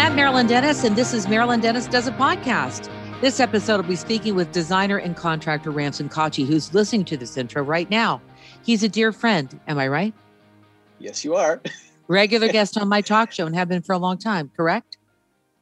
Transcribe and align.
I'm 0.00 0.16
Marilyn 0.16 0.46
Denis, 0.46 0.82
and 0.82 0.96
this 0.96 1.12
is 1.12 1.28
Marilyn 1.28 1.60
Denis 1.60 1.86
Does 1.86 2.06
a 2.06 2.12
Podcast. 2.12 2.90
This 3.20 3.38
episode 3.38 3.76
will 3.76 3.88
be 3.90 3.96
speaking 3.96 4.34
with 4.34 4.50
designer 4.50 4.96
and 4.96 5.14
contractor 5.14 5.70
Ramsin 5.70 6.08
Khachi, 6.08 6.46
who's 6.46 6.72
listening 6.72 7.04
to 7.04 7.18
this 7.18 7.36
intro 7.36 7.62
right 7.62 7.88
now. 7.90 8.22
He's 8.64 8.82
a 8.82 8.88
dear 8.88 9.12
friend. 9.12 9.60
Am 9.68 9.78
I 9.78 9.88
right? 9.88 10.14
Yes, 11.00 11.22
you 11.22 11.34
are. 11.34 11.60
Regular 12.08 12.48
guest 12.48 12.78
on 12.78 12.88
my 12.88 13.02
talk 13.02 13.30
show 13.30 13.44
and 13.44 13.54
have 13.54 13.68
been 13.68 13.82
for 13.82 13.92
a 13.92 13.98
long 13.98 14.16
time, 14.16 14.50
correct? 14.56 14.96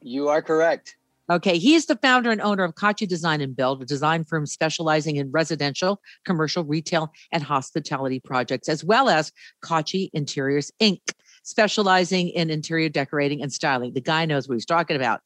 You 0.03 0.29
are 0.29 0.41
correct. 0.41 0.97
Okay, 1.29 1.59
he 1.59 1.75
is 1.75 1.87
the 1.87 1.97
founder 1.97 2.31
and 2.31 2.41
owner 2.41 2.63
of 2.63 2.77
Khachi 2.77 3.09
Design 3.09 3.41
and 3.41 3.57
Build, 3.57 3.83
a 3.83 3.87
design 3.87 4.23
firm 4.23 4.47
specializing 4.47 5.17
in 5.17 5.33
residential, 5.33 6.01
commercial, 6.25 6.63
retail, 6.63 7.13
and 7.33 7.43
hospitality 7.43 8.21
projects, 8.21 8.69
as 8.69 8.85
well 8.85 9.09
as 9.09 9.33
Khachi 9.65 10.11
Interiors 10.13 10.71
Inc., 10.81 11.01
specializing 11.49 12.29
in 12.29 12.51
interior 12.51 12.89
decorating 12.89 13.43
and 13.43 13.53
styling. 13.53 13.95
The 13.95 14.01
guy 14.01 14.27
knows 14.27 14.49
what 14.49 14.55
he's 14.55 14.67
talking 14.67 14.97
about. 14.97 15.21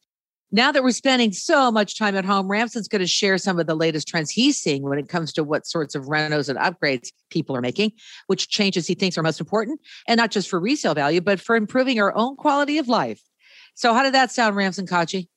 Now 0.51 0.71
that 0.71 0.83
we're 0.83 0.91
spending 0.91 1.33
so 1.33 1.71
much 1.71 1.97
time 1.97 2.15
at 2.15 2.25
home, 2.25 2.47
Ramsin's 2.47 2.87
going 2.87 3.01
to 3.01 3.07
share 3.07 3.37
some 3.39 3.59
of 3.59 3.65
the 3.65 3.75
latest 3.75 4.07
trends 4.07 4.29
he's 4.29 4.55
seeing 4.55 4.83
when 4.83 4.99
it 4.99 5.09
comes 5.09 5.33
to 5.33 5.43
what 5.43 5.65
sorts 5.65 5.95
of 5.95 6.05
renos 6.05 6.47
and 6.47 6.59
upgrades 6.59 7.11
people 7.31 7.55
are 7.55 7.61
making, 7.61 7.91
which 8.27 8.49
changes 8.49 8.85
he 8.85 8.93
thinks 8.93 9.17
are 9.17 9.23
most 9.23 9.39
important, 9.39 9.81
and 10.07 10.17
not 10.17 10.31
just 10.31 10.47
for 10.47 10.59
resale 10.59 10.93
value, 10.93 11.21
but 11.21 11.41
for 11.41 11.55
improving 11.55 11.99
our 11.99 12.15
own 12.15 12.35
quality 12.35 12.77
of 12.77 12.87
life. 12.87 13.21
So, 13.73 13.93
how 13.93 14.03
did 14.03 14.13
that 14.13 14.31
sound, 14.31 14.55
Ramsin 14.55 14.85
Khachi? 14.85 15.27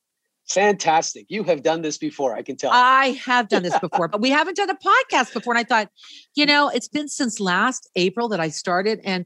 Fantastic. 0.49 1.25
You 1.27 1.43
have 1.43 1.61
done 1.61 1.81
this 1.81 1.97
before, 1.97 2.35
I 2.35 2.41
can 2.41 2.55
tell. 2.55 2.71
I 2.71 3.19
have 3.25 3.49
done 3.49 3.63
this 3.63 3.77
before, 3.81 4.07
but 4.07 4.21
we 4.21 4.29
haven't 4.29 4.55
done 4.55 4.69
a 4.69 4.75
podcast 4.75 5.33
before. 5.33 5.53
And 5.53 5.59
I 5.59 5.63
thought, 5.63 5.89
you 6.35 6.45
know, 6.45 6.69
it's 6.69 6.87
been 6.87 7.09
since 7.09 7.39
last 7.39 7.89
April 7.95 8.29
that 8.29 8.39
I 8.39 8.49
started. 8.49 9.01
And, 9.03 9.25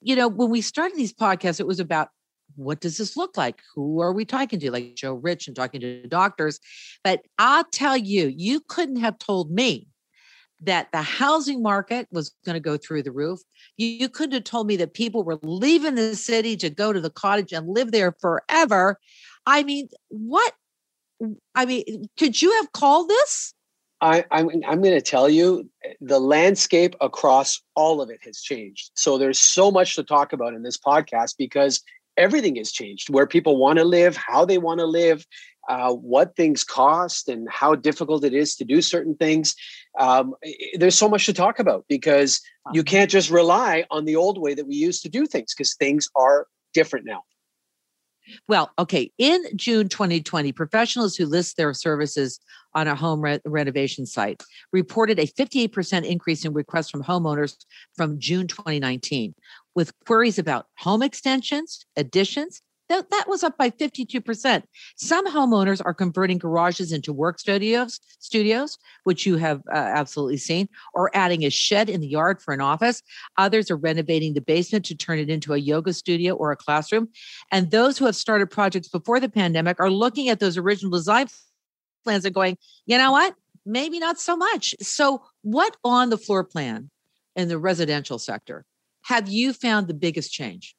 you 0.00 0.16
know, 0.16 0.28
when 0.28 0.50
we 0.50 0.60
started 0.60 0.96
these 0.96 1.12
podcasts, 1.12 1.60
it 1.60 1.66
was 1.66 1.80
about 1.80 2.08
what 2.56 2.80
does 2.80 2.98
this 2.98 3.16
look 3.16 3.36
like? 3.36 3.60
Who 3.74 4.00
are 4.00 4.12
we 4.12 4.24
talking 4.24 4.60
to? 4.60 4.70
Like 4.70 4.94
Joe 4.94 5.14
Rich 5.14 5.46
and 5.46 5.56
talking 5.56 5.80
to 5.80 6.06
doctors. 6.06 6.60
But 7.02 7.22
I'll 7.38 7.64
tell 7.64 7.96
you, 7.96 8.32
you 8.36 8.60
couldn't 8.68 8.96
have 8.96 9.18
told 9.18 9.50
me 9.50 9.88
that 10.60 10.88
the 10.92 11.02
housing 11.02 11.62
market 11.62 12.06
was 12.10 12.34
going 12.44 12.54
to 12.54 12.60
go 12.60 12.76
through 12.76 13.02
the 13.02 13.12
roof. 13.12 13.40
You, 13.76 13.88
you 13.88 14.08
couldn't 14.08 14.34
have 14.34 14.44
told 14.44 14.66
me 14.66 14.76
that 14.76 14.94
people 14.94 15.24
were 15.24 15.38
leaving 15.42 15.94
the 15.94 16.16
city 16.16 16.56
to 16.58 16.70
go 16.70 16.92
to 16.92 17.00
the 17.00 17.10
cottage 17.10 17.52
and 17.52 17.68
live 17.68 17.92
there 17.92 18.14
forever. 18.20 18.98
I 19.46 19.62
mean, 19.62 19.88
what? 20.08 20.52
I 21.54 21.64
mean, 21.64 22.08
could 22.18 22.40
you 22.40 22.52
have 22.52 22.72
called 22.72 23.08
this? 23.08 23.53
I, 24.04 24.22
I'm, 24.30 24.50
I'm 24.68 24.82
going 24.82 24.94
to 24.94 25.00
tell 25.00 25.30
you 25.30 25.70
the 26.02 26.18
landscape 26.20 26.94
across 27.00 27.62
all 27.74 28.02
of 28.02 28.10
it 28.10 28.20
has 28.24 28.42
changed. 28.42 28.90
So 28.94 29.16
there's 29.16 29.38
so 29.38 29.70
much 29.70 29.96
to 29.96 30.02
talk 30.02 30.34
about 30.34 30.52
in 30.52 30.62
this 30.62 30.76
podcast 30.76 31.36
because 31.38 31.82
everything 32.18 32.56
has 32.56 32.70
changed 32.70 33.08
where 33.08 33.26
people 33.26 33.56
want 33.56 33.78
to 33.78 33.84
live, 33.84 34.14
how 34.14 34.44
they 34.44 34.58
want 34.58 34.80
to 34.80 34.84
live, 34.84 35.26
uh, 35.70 35.94
what 35.94 36.36
things 36.36 36.64
cost, 36.64 37.30
and 37.30 37.48
how 37.50 37.74
difficult 37.74 38.24
it 38.24 38.34
is 38.34 38.56
to 38.56 38.64
do 38.66 38.82
certain 38.82 39.16
things. 39.16 39.54
Um, 39.98 40.34
there's 40.74 40.98
so 40.98 41.08
much 41.08 41.24
to 41.24 41.32
talk 41.32 41.58
about 41.58 41.86
because 41.88 42.42
you 42.74 42.84
can't 42.84 43.10
just 43.10 43.30
rely 43.30 43.86
on 43.90 44.04
the 44.04 44.16
old 44.16 44.38
way 44.38 44.52
that 44.52 44.66
we 44.66 44.74
used 44.74 45.02
to 45.04 45.08
do 45.08 45.24
things 45.24 45.54
because 45.54 45.74
things 45.76 46.10
are 46.14 46.46
different 46.74 47.06
now. 47.06 47.22
Well, 48.48 48.70
okay. 48.78 49.10
In 49.18 49.44
June 49.56 49.88
2020, 49.88 50.52
professionals 50.52 51.16
who 51.16 51.26
list 51.26 51.56
their 51.56 51.74
services 51.74 52.40
on 52.74 52.88
a 52.88 52.94
home 52.94 53.20
re- 53.20 53.40
renovation 53.44 54.06
site 54.06 54.42
reported 54.72 55.18
a 55.18 55.26
58% 55.26 56.04
increase 56.04 56.44
in 56.44 56.52
requests 56.52 56.90
from 56.90 57.02
homeowners 57.02 57.56
from 57.96 58.18
June 58.18 58.46
2019, 58.46 59.34
with 59.74 59.92
queries 60.06 60.38
about 60.38 60.66
home 60.78 61.02
extensions, 61.02 61.84
additions, 61.96 62.62
that, 62.88 63.10
that 63.10 63.28
was 63.28 63.42
up 63.42 63.56
by 63.56 63.70
52%. 63.70 64.62
Some 64.96 65.26
homeowners 65.26 65.80
are 65.84 65.94
converting 65.94 66.38
garages 66.38 66.92
into 66.92 67.12
work 67.12 67.38
studios, 67.38 68.00
studios, 68.18 68.78
which 69.04 69.24
you 69.24 69.36
have 69.36 69.62
uh, 69.72 69.76
absolutely 69.76 70.36
seen, 70.36 70.68
or 70.92 71.10
adding 71.14 71.44
a 71.44 71.50
shed 71.50 71.88
in 71.88 72.00
the 72.00 72.06
yard 72.06 72.42
for 72.42 72.52
an 72.52 72.60
office. 72.60 73.02
Others 73.38 73.70
are 73.70 73.76
renovating 73.76 74.34
the 74.34 74.40
basement 74.40 74.84
to 74.86 74.94
turn 74.94 75.18
it 75.18 75.30
into 75.30 75.54
a 75.54 75.58
yoga 75.58 75.92
studio 75.92 76.34
or 76.34 76.52
a 76.52 76.56
classroom. 76.56 77.08
And 77.50 77.70
those 77.70 77.96
who 77.96 78.04
have 78.06 78.16
started 78.16 78.50
projects 78.50 78.88
before 78.88 79.20
the 79.20 79.28
pandemic 79.28 79.80
are 79.80 79.90
looking 79.90 80.28
at 80.28 80.40
those 80.40 80.58
original 80.58 80.92
design 80.92 81.28
plans 82.04 82.24
and 82.24 82.34
going, 82.34 82.58
you 82.86 82.98
know 82.98 83.12
what? 83.12 83.34
Maybe 83.64 83.98
not 83.98 84.20
so 84.20 84.36
much. 84.36 84.74
So, 84.80 85.22
what 85.40 85.76
on 85.84 86.10
the 86.10 86.18
floor 86.18 86.44
plan 86.44 86.90
in 87.34 87.48
the 87.48 87.58
residential 87.58 88.18
sector 88.18 88.66
have 89.04 89.28
you 89.28 89.52
found 89.52 89.88
the 89.88 89.94
biggest 89.94 90.32
change? 90.32 90.76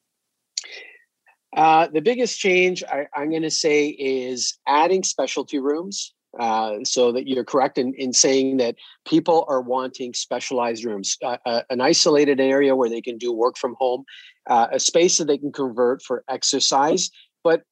Uh, 1.56 1.88
the 1.88 2.02
biggest 2.02 2.38
change 2.38 2.84
I, 2.84 3.06
am 3.16 3.30
going 3.30 3.42
to 3.42 3.50
say 3.50 3.88
is 3.88 4.58
adding 4.68 5.02
specialty 5.02 5.58
rooms. 5.58 6.12
Uh, 6.38 6.84
so 6.84 7.12
that 7.12 7.26
you're 7.26 7.44
correct 7.44 7.78
in, 7.78 7.94
in 7.94 8.12
saying 8.12 8.58
that 8.58 8.74
people 9.06 9.46
are 9.48 9.62
wanting 9.62 10.12
specialized 10.12 10.84
rooms, 10.84 11.16
uh, 11.24 11.38
uh, 11.46 11.62
an 11.70 11.80
isolated 11.80 12.40
area 12.40 12.76
where 12.76 12.90
they 12.90 13.00
can 13.00 13.16
do 13.16 13.32
work 13.32 13.56
from 13.56 13.74
home, 13.78 14.04
uh, 14.50 14.66
a 14.70 14.78
space 14.78 15.16
that 15.16 15.28
they 15.28 15.38
can 15.38 15.50
convert 15.50 16.02
for 16.02 16.24
exercise. 16.28 17.10
But 17.42 17.62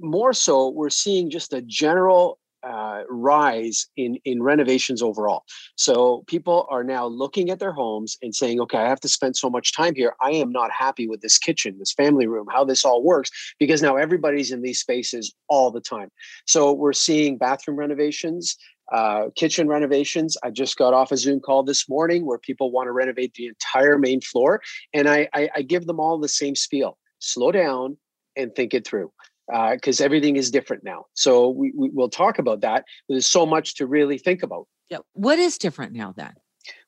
more 0.00 0.32
so, 0.32 0.68
we're 0.68 0.90
seeing 0.90 1.30
just 1.30 1.52
a 1.52 1.62
general 1.62 2.40
uh, 2.68 3.02
rise 3.08 3.86
in 3.96 4.18
in 4.24 4.42
renovations 4.42 5.02
overall. 5.02 5.44
So 5.76 6.24
people 6.26 6.66
are 6.70 6.84
now 6.84 7.06
looking 7.06 7.50
at 7.50 7.58
their 7.58 7.72
homes 7.72 8.16
and 8.22 8.34
saying, 8.34 8.60
"Okay, 8.60 8.78
I 8.78 8.88
have 8.88 9.00
to 9.00 9.08
spend 9.08 9.36
so 9.36 9.48
much 9.48 9.74
time 9.74 9.94
here. 9.94 10.14
I 10.20 10.32
am 10.32 10.52
not 10.52 10.70
happy 10.70 11.08
with 11.08 11.20
this 11.20 11.38
kitchen, 11.38 11.78
this 11.78 11.92
family 11.92 12.26
room, 12.26 12.46
how 12.50 12.64
this 12.64 12.84
all 12.84 13.02
works." 13.02 13.30
Because 13.58 13.82
now 13.82 13.96
everybody's 13.96 14.52
in 14.52 14.62
these 14.62 14.80
spaces 14.80 15.34
all 15.48 15.70
the 15.70 15.80
time. 15.80 16.10
So 16.46 16.72
we're 16.72 16.92
seeing 16.92 17.38
bathroom 17.38 17.76
renovations. 17.76 18.56
Uh, 18.90 19.28
kitchen 19.36 19.68
renovations. 19.68 20.36
I 20.42 20.50
just 20.50 20.78
got 20.78 20.94
off 20.94 21.12
a 21.12 21.16
Zoom 21.18 21.40
call 21.40 21.62
this 21.62 21.90
morning 21.90 22.24
where 22.24 22.38
people 22.38 22.70
want 22.70 22.86
to 22.86 22.92
renovate 22.92 23.34
the 23.34 23.46
entire 23.46 23.98
main 23.98 24.22
floor, 24.22 24.62
and 24.94 25.08
I, 25.08 25.28
I, 25.34 25.50
I 25.56 25.62
give 25.62 25.86
them 25.86 26.00
all 26.00 26.18
the 26.18 26.28
same 26.28 26.54
spiel: 26.54 26.96
slow 27.18 27.52
down 27.52 27.98
and 28.36 28.54
think 28.54 28.72
it 28.72 28.86
through 28.86 29.10
because 29.48 30.00
uh, 30.00 30.04
everything 30.04 30.36
is 30.36 30.50
different 30.50 30.84
now. 30.84 31.06
So 31.14 31.48
we, 31.48 31.72
we 31.76 31.90
will 31.90 32.10
talk 32.10 32.38
about 32.38 32.60
that. 32.60 32.84
There's 33.08 33.26
so 33.26 33.46
much 33.46 33.74
to 33.76 33.86
really 33.86 34.18
think 34.18 34.42
about. 34.42 34.66
Yeah. 34.90 34.98
What 35.14 35.38
is 35.38 35.58
different 35.58 35.92
now 35.92 36.12
then? 36.16 36.34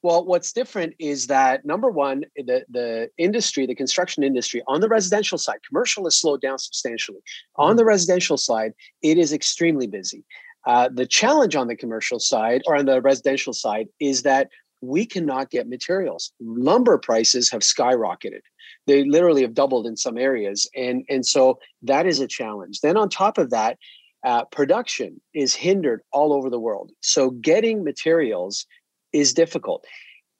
Well, 0.02 0.24
what's 0.24 0.52
different 0.52 0.94
is 0.98 1.26
that 1.28 1.64
number 1.64 1.90
one, 1.90 2.24
the, 2.36 2.64
the 2.68 3.08
industry, 3.18 3.66
the 3.66 3.74
construction 3.74 4.22
industry 4.22 4.62
on 4.66 4.80
the 4.80 4.88
residential 4.88 5.38
side, 5.38 5.58
commercial 5.66 6.04
has 6.04 6.16
slowed 6.16 6.40
down 6.40 6.58
substantially. 6.58 7.18
Mm-hmm. 7.18 7.62
On 7.62 7.76
the 7.76 7.84
residential 7.84 8.36
side, 8.36 8.72
it 9.02 9.18
is 9.18 9.32
extremely 9.32 9.86
busy. 9.86 10.24
Uh, 10.66 10.90
the 10.92 11.06
challenge 11.06 11.56
on 11.56 11.68
the 11.68 11.76
commercial 11.76 12.20
side 12.20 12.62
or 12.66 12.76
on 12.76 12.84
the 12.84 13.00
residential 13.00 13.54
side 13.54 13.86
is 13.98 14.22
that 14.22 14.48
we 14.82 15.06
cannot 15.06 15.50
get 15.50 15.68
materials. 15.68 16.32
Lumber 16.40 16.98
prices 16.98 17.50
have 17.50 17.62
skyrocketed 17.62 18.40
they 18.86 19.04
literally 19.04 19.42
have 19.42 19.54
doubled 19.54 19.86
in 19.86 19.96
some 19.96 20.18
areas 20.18 20.68
and 20.74 21.04
and 21.08 21.26
so 21.26 21.58
that 21.82 22.06
is 22.06 22.20
a 22.20 22.26
challenge. 22.26 22.80
Then 22.80 22.96
on 22.96 23.08
top 23.08 23.38
of 23.38 23.50
that 23.50 23.78
uh, 24.24 24.44
production 24.46 25.20
is 25.34 25.54
hindered 25.54 26.02
all 26.12 26.32
over 26.32 26.50
the 26.50 26.60
world. 26.60 26.92
So 27.00 27.30
getting 27.30 27.84
materials 27.84 28.66
is 29.12 29.32
difficult. 29.32 29.84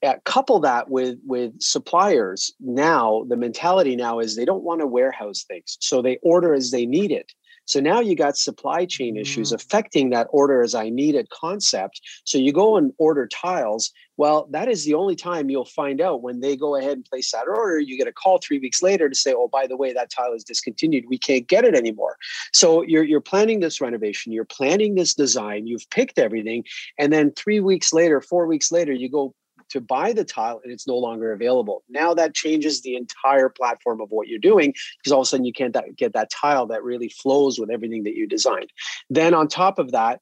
Uh, 0.03 0.15
couple 0.25 0.61
that 0.61 0.89
with 0.89 1.19
with 1.27 1.53
suppliers 1.61 2.55
now 2.59 3.23
the 3.29 3.37
mentality 3.37 3.95
now 3.95 4.19
is 4.19 4.35
they 4.35 4.47
don't 4.47 4.63
want 4.63 4.81
to 4.81 4.87
warehouse 4.87 5.45
things 5.47 5.77
so 5.79 6.01
they 6.01 6.17
order 6.23 6.55
as 6.55 6.71
they 6.71 6.87
need 6.87 7.11
it 7.11 7.35
so 7.71 7.79
now 7.79 8.01
you 8.01 8.17
got 8.17 8.37
supply 8.37 8.85
chain 8.85 9.17
issues 9.17 9.53
mm. 9.53 9.55
affecting 9.55 10.11
that 10.11 10.27
order 10.31 10.61
as 10.61 10.75
I 10.75 10.91
need 10.91 11.15
it 11.15 11.31
concept. 11.31 12.01
So 12.25 12.37
you 12.37 12.53
go 12.53 12.77
and 12.77 12.93
order 12.99 13.29
tiles. 13.29 13.93
Well, 14.17 14.49
that 14.51 14.69
is 14.69 14.85
the 14.85 14.95
only 14.95 15.15
time 15.15 15.49
you'll 15.49 15.67
find 15.67 16.01
out 16.01 16.21
when 16.21 16.41
they 16.41 16.57
go 16.57 16.75
ahead 16.75 16.95
and 16.95 17.05
place 17.05 17.31
that 17.31 17.47
order. 17.47 17.79
You 17.79 17.97
get 17.97 18.09
a 18.09 18.13
call 18.13 18.41
three 18.43 18.59
weeks 18.59 18.83
later 18.83 19.09
to 19.09 19.15
say, 19.15 19.33
oh, 19.37 19.47
by 19.47 19.69
the 19.69 19.77
way, 19.77 19.93
that 19.93 20.11
tile 20.11 20.33
is 20.33 20.43
discontinued. 20.43 21.05
We 21.09 21.17
can't 21.17 21.47
get 21.47 21.65
it 21.65 21.77
anymore. 21.77 22.17
So 22.53 22.83
you're, 22.83 23.05
you're 23.05 23.21
planning 23.21 23.61
this 23.61 23.81
renovation, 23.81 24.33
you're 24.33 24.45
planning 24.45 24.97
this 24.97 25.15
design, 25.15 25.69
you've 25.69 25.89
picked 25.91 26.19
everything. 26.19 26.65
And 26.99 27.13
then 27.13 27.31
three 27.31 27.61
weeks 27.61 27.93
later, 27.93 28.21
four 28.21 28.49
weeks 28.49 28.73
later, 28.73 28.93
you 28.93 29.09
go 29.09 29.33
to 29.71 29.81
buy 29.81 30.13
the 30.13 30.25
tile 30.25 30.61
and 30.63 30.73
it's 30.73 30.87
no 30.87 30.97
longer 30.97 31.33
available. 31.33 31.83
Now 31.89 32.15
that 32.15 32.35
changes 32.35 32.83
the 32.83 32.97
entire 32.97 33.49
platform 33.49 34.01
of 34.01 34.11
what 34.11 34.29
you're 34.29 34.39
doing 34.39 34.75
because 34.99 35.13
all 35.13 35.21
of 35.21 35.27
a 35.27 35.29
sudden 35.29 35.47
you 35.47 35.53
can't 35.53 35.77
get 35.97 36.13
that 36.13 36.31
tile 36.31 36.67
that 36.67 36.85
really 36.85 37.09
flows 37.09 37.59
with 37.59 37.71
everything 37.71 38.05
that 38.05 38.15
you 38.15 38.27
designed. 38.27 38.73
Then 39.09 39.35
on 39.35 39.49
top 39.49 39.79
of 39.79 39.93
that, 39.93 40.21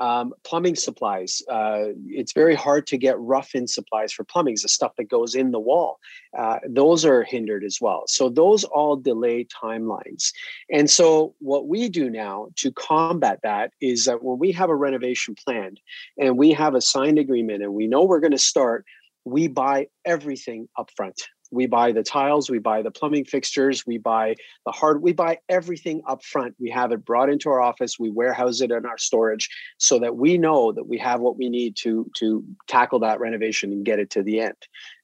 um, 0.00 0.32
plumbing 0.44 0.76
supplies. 0.76 1.42
Uh, 1.48 1.88
it's 2.08 2.32
very 2.32 2.54
hard 2.54 2.86
to 2.88 2.96
get 2.96 3.18
rough 3.18 3.54
in 3.54 3.68
supplies 3.68 4.12
for 4.12 4.24
plumbing, 4.24 4.56
the 4.62 4.68
stuff 4.68 4.96
that 4.96 5.04
goes 5.04 5.34
in 5.34 5.50
the 5.50 5.60
wall. 5.60 5.98
Uh, 6.36 6.58
those 6.68 7.04
are 7.04 7.22
hindered 7.22 7.62
as 7.62 7.78
well. 7.80 8.04
So 8.06 8.30
those 8.30 8.64
all 8.64 8.96
delay 8.96 9.44
timelines. 9.44 10.32
And 10.72 10.90
so 10.90 11.34
what 11.38 11.68
we 11.68 11.88
do 11.88 12.08
now 12.08 12.48
to 12.56 12.72
combat 12.72 13.40
that 13.42 13.72
is 13.80 14.06
that 14.06 14.22
when 14.24 14.38
we 14.38 14.52
have 14.52 14.70
a 14.70 14.74
renovation 14.74 15.34
planned 15.34 15.80
and 16.18 16.38
we 16.38 16.52
have 16.52 16.74
a 16.74 16.80
signed 16.80 17.18
agreement 17.18 17.62
and 17.62 17.74
we 17.74 17.86
know 17.86 18.04
we're 18.04 18.20
going 18.20 18.30
to 18.32 18.38
start, 18.38 18.86
we 19.24 19.48
buy 19.48 19.86
everything 20.06 20.68
up 20.78 20.90
front 20.96 21.20
we 21.50 21.66
buy 21.66 21.92
the 21.92 22.02
tiles, 22.02 22.50
we 22.50 22.58
buy 22.58 22.82
the 22.82 22.90
plumbing 22.90 23.24
fixtures, 23.24 23.86
we 23.86 23.98
buy 23.98 24.36
the 24.64 24.72
hard, 24.72 25.02
we 25.02 25.12
buy 25.12 25.38
everything 25.48 26.02
up 26.06 26.24
front. 26.24 26.54
We 26.58 26.70
have 26.70 26.92
it 26.92 27.04
brought 27.04 27.30
into 27.30 27.50
our 27.50 27.60
office, 27.60 27.98
we 27.98 28.10
warehouse 28.10 28.60
it 28.60 28.70
in 28.70 28.86
our 28.86 28.98
storage 28.98 29.48
so 29.78 29.98
that 29.98 30.16
we 30.16 30.38
know 30.38 30.72
that 30.72 30.86
we 30.86 30.98
have 30.98 31.20
what 31.20 31.36
we 31.36 31.48
need 31.48 31.76
to 31.76 32.10
to 32.16 32.44
tackle 32.66 33.00
that 33.00 33.20
renovation 33.20 33.72
and 33.72 33.84
get 33.84 33.98
it 33.98 34.10
to 34.10 34.22
the 34.22 34.40
end. 34.40 34.56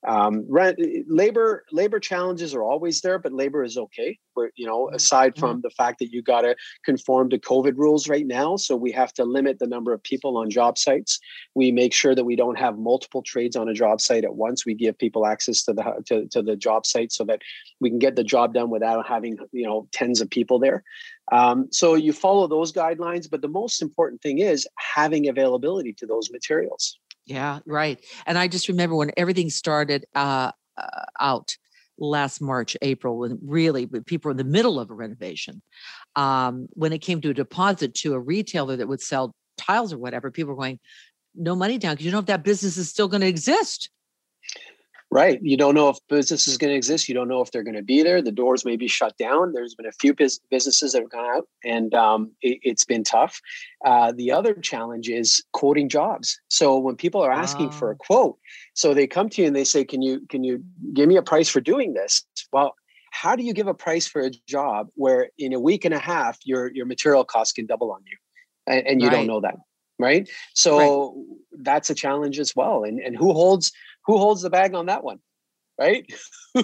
Um, 0.06 0.44
rent, 0.48 0.78
labor 1.08 1.64
labor 1.72 2.00
challenges 2.00 2.54
are 2.54 2.62
always 2.62 3.00
there, 3.00 3.18
but 3.18 3.32
labor 3.32 3.64
is 3.64 3.76
okay. 3.76 4.18
We're, 4.34 4.50
you 4.56 4.66
know, 4.66 4.86
Mm-hmm. 4.86 4.96
aside 4.96 5.36
from 5.36 5.60
the 5.62 5.70
fact 5.70 5.98
that 5.98 6.12
you 6.12 6.22
got 6.22 6.42
to 6.42 6.54
conform 6.84 7.30
to 7.30 7.38
COVID 7.38 7.74
rules 7.76 8.08
right 8.08 8.26
now, 8.26 8.56
so 8.56 8.76
we 8.76 8.92
have 8.92 9.12
to 9.14 9.24
limit 9.24 9.58
the 9.58 9.66
number 9.66 9.92
of 9.92 10.02
people 10.02 10.36
on 10.36 10.50
job 10.50 10.78
sites. 10.78 11.18
We 11.54 11.72
make 11.72 11.92
sure 11.92 12.14
that 12.14 12.24
we 12.24 12.36
don't 12.36 12.58
have 12.58 12.78
multiple 12.78 13.22
trades 13.22 13.56
on 13.56 13.68
a 13.68 13.74
job 13.74 14.00
site 14.00 14.24
at 14.24 14.36
once. 14.36 14.64
We 14.64 14.74
give 14.74 14.98
people 14.98 15.26
access 15.26 15.64
to 15.64 15.72
the 15.72 16.02
to, 16.06 16.26
to 16.28 16.42
the 16.42 16.56
job 16.56 16.86
site 16.86 17.12
so 17.12 17.24
that 17.24 17.42
we 17.80 17.90
can 17.90 17.98
get 17.98 18.16
the 18.16 18.24
job 18.24 18.54
done 18.54 18.70
without 18.70 19.06
having 19.06 19.38
you 19.52 19.66
know 19.66 19.88
tens 19.92 20.20
of 20.20 20.30
people 20.30 20.58
there. 20.58 20.84
Um, 21.32 21.68
so 21.72 21.94
you 21.94 22.12
follow 22.12 22.46
those 22.46 22.72
guidelines, 22.72 23.28
but 23.28 23.42
the 23.42 23.48
most 23.48 23.82
important 23.82 24.22
thing 24.22 24.38
is 24.38 24.68
having 24.78 25.28
availability 25.28 25.92
to 25.94 26.06
those 26.06 26.30
materials. 26.30 26.98
Yeah, 27.26 27.58
right. 27.66 28.02
And 28.24 28.38
I 28.38 28.48
just 28.48 28.68
remember 28.68 28.94
when 28.94 29.10
everything 29.16 29.50
started 29.50 30.06
uh, 30.14 30.52
uh, 30.76 31.04
out 31.20 31.56
last 31.98 32.40
March, 32.40 32.76
April, 32.82 33.18
when 33.18 33.38
really 33.42 33.86
when 33.86 34.04
people 34.04 34.28
were 34.28 34.32
in 34.32 34.36
the 34.36 34.44
middle 34.44 34.78
of 34.78 34.90
a 34.90 34.94
renovation. 34.94 35.60
Um, 36.14 36.68
when 36.72 36.92
it 36.92 36.98
came 37.00 37.20
to 37.22 37.30
a 37.30 37.34
deposit 37.34 37.94
to 37.96 38.14
a 38.14 38.20
retailer 38.20 38.76
that 38.76 38.88
would 38.88 39.00
sell 39.00 39.34
tiles 39.58 39.92
or 39.92 39.98
whatever, 39.98 40.30
people 40.30 40.54
were 40.54 40.62
going, 40.62 40.78
no 41.34 41.54
money 41.54 41.78
down 41.78 41.94
because 41.94 42.06
you 42.06 42.10
don't 42.10 42.18
know 42.18 42.20
if 42.20 42.26
that 42.26 42.44
business 42.44 42.76
is 42.76 42.88
still 42.88 43.08
going 43.08 43.20
to 43.20 43.26
exist. 43.26 43.90
Right. 45.16 45.40
You 45.42 45.56
don't 45.56 45.74
know 45.74 45.88
if 45.88 45.96
business 46.10 46.46
is 46.46 46.58
going 46.58 46.70
to 46.72 46.76
exist. 46.76 47.08
You 47.08 47.14
don't 47.14 47.26
know 47.26 47.40
if 47.40 47.50
they're 47.50 47.62
going 47.62 47.74
to 47.74 47.82
be 47.82 48.02
there. 48.02 48.20
The 48.20 48.30
doors 48.30 48.66
may 48.66 48.76
be 48.76 48.86
shut 48.86 49.16
down. 49.16 49.54
There's 49.54 49.74
been 49.74 49.86
a 49.86 49.92
few 49.92 50.12
bus- 50.12 50.40
businesses 50.50 50.92
that 50.92 51.00
have 51.00 51.10
gone 51.10 51.24
out, 51.24 51.48
and 51.64 51.94
um, 51.94 52.32
it, 52.42 52.60
has 52.68 52.84
been 52.84 53.02
tough. 53.02 53.40
Uh, 53.82 54.12
the 54.14 54.30
other 54.30 54.52
challenge 54.52 55.08
is 55.08 55.42
quoting 55.54 55.88
jobs. 55.88 56.38
So 56.48 56.76
when 56.76 56.96
people 56.96 57.22
are 57.22 57.32
asking 57.32 57.70
for 57.70 57.90
a 57.90 57.94
Ah. 57.94 58.04
quote, 58.06 58.38
so 58.74 58.92
they 58.92 59.06
come 59.06 59.30
to 59.30 59.40
you 59.40 59.46
and 59.46 59.56
they 59.56 59.64
say, 59.64 59.86
"Can 59.86 60.02
you 60.02 60.20
can 60.28 60.44
you 60.44 60.62
give 60.92 61.08
me 61.08 61.16
a 61.16 61.22
price 61.22 61.48
for 61.48 61.62
doing 61.62 61.94
this?" 61.94 62.22
Well, 62.52 62.74
how 63.10 63.34
do 63.36 63.42
you 63.42 63.54
give 63.54 63.68
a 63.68 63.74
price 63.86 64.06
for 64.06 64.20
a 64.20 64.30
job 64.46 64.88
where 64.96 65.30
in 65.38 65.54
a 65.54 65.60
week 65.60 65.86
and 65.86 65.94
a 65.94 65.98
half 65.98 66.36
your 66.44 66.70
your 66.74 66.84
material 66.84 67.24
costs 67.24 67.54
can 67.54 67.64
double 67.64 67.90
on 67.90 68.02
you, 68.04 68.18
and, 68.66 68.86
and 68.86 69.00
you 69.00 69.08
Right. 69.08 69.16
don't 69.16 69.26
know 69.26 69.40
that, 69.40 69.56
right? 69.98 70.28
So 70.52 71.24
that's 71.58 71.88
a 71.88 71.94
challenge 71.94 72.38
as 72.38 72.54
well. 72.54 72.84
And 72.84 73.00
and 73.00 73.16
who 73.16 73.32
holds 73.32 73.72
who 74.06 74.18
holds 74.18 74.42
the 74.42 74.50
bag 74.50 74.74
on 74.74 74.86
that 74.86 75.04
one, 75.04 75.18
right? 75.78 76.10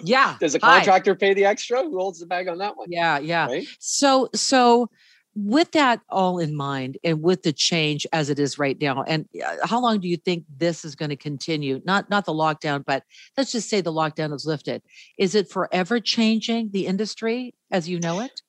Yeah. 0.02 0.36
Does 0.40 0.54
the 0.54 0.60
hi. 0.62 0.76
contractor 0.76 1.14
pay 1.14 1.34
the 1.34 1.44
extra? 1.44 1.82
Who 1.82 1.98
holds 1.98 2.20
the 2.20 2.26
bag 2.26 2.48
on 2.48 2.58
that 2.58 2.76
one? 2.76 2.88
Yeah, 2.90 3.18
yeah. 3.18 3.46
Right. 3.46 3.66
So, 3.78 4.28
so 4.34 4.88
with 5.34 5.72
that 5.72 6.00
all 6.10 6.38
in 6.38 6.54
mind, 6.54 6.98
and 7.04 7.22
with 7.22 7.42
the 7.42 7.52
change 7.52 8.06
as 8.12 8.28
it 8.28 8.38
is 8.38 8.58
right 8.58 8.78
now, 8.80 9.02
and 9.02 9.26
uh, 9.44 9.66
how 9.66 9.80
long 9.80 9.98
do 9.98 10.08
you 10.08 10.16
think 10.16 10.44
this 10.56 10.84
is 10.84 10.94
going 10.94 11.08
to 11.08 11.16
continue? 11.16 11.80
Not 11.84 12.10
not 12.10 12.26
the 12.26 12.34
lockdown, 12.34 12.84
but 12.86 13.02
let's 13.36 13.52
just 13.52 13.68
say 13.68 13.80
the 13.80 13.92
lockdown 13.92 14.34
is 14.34 14.44
lifted. 14.44 14.82
Is 15.18 15.34
it 15.34 15.50
forever 15.50 16.00
changing 16.00 16.70
the 16.72 16.86
industry 16.86 17.54
as 17.70 17.88
you 17.88 17.98
know 17.98 18.20
it? 18.20 18.42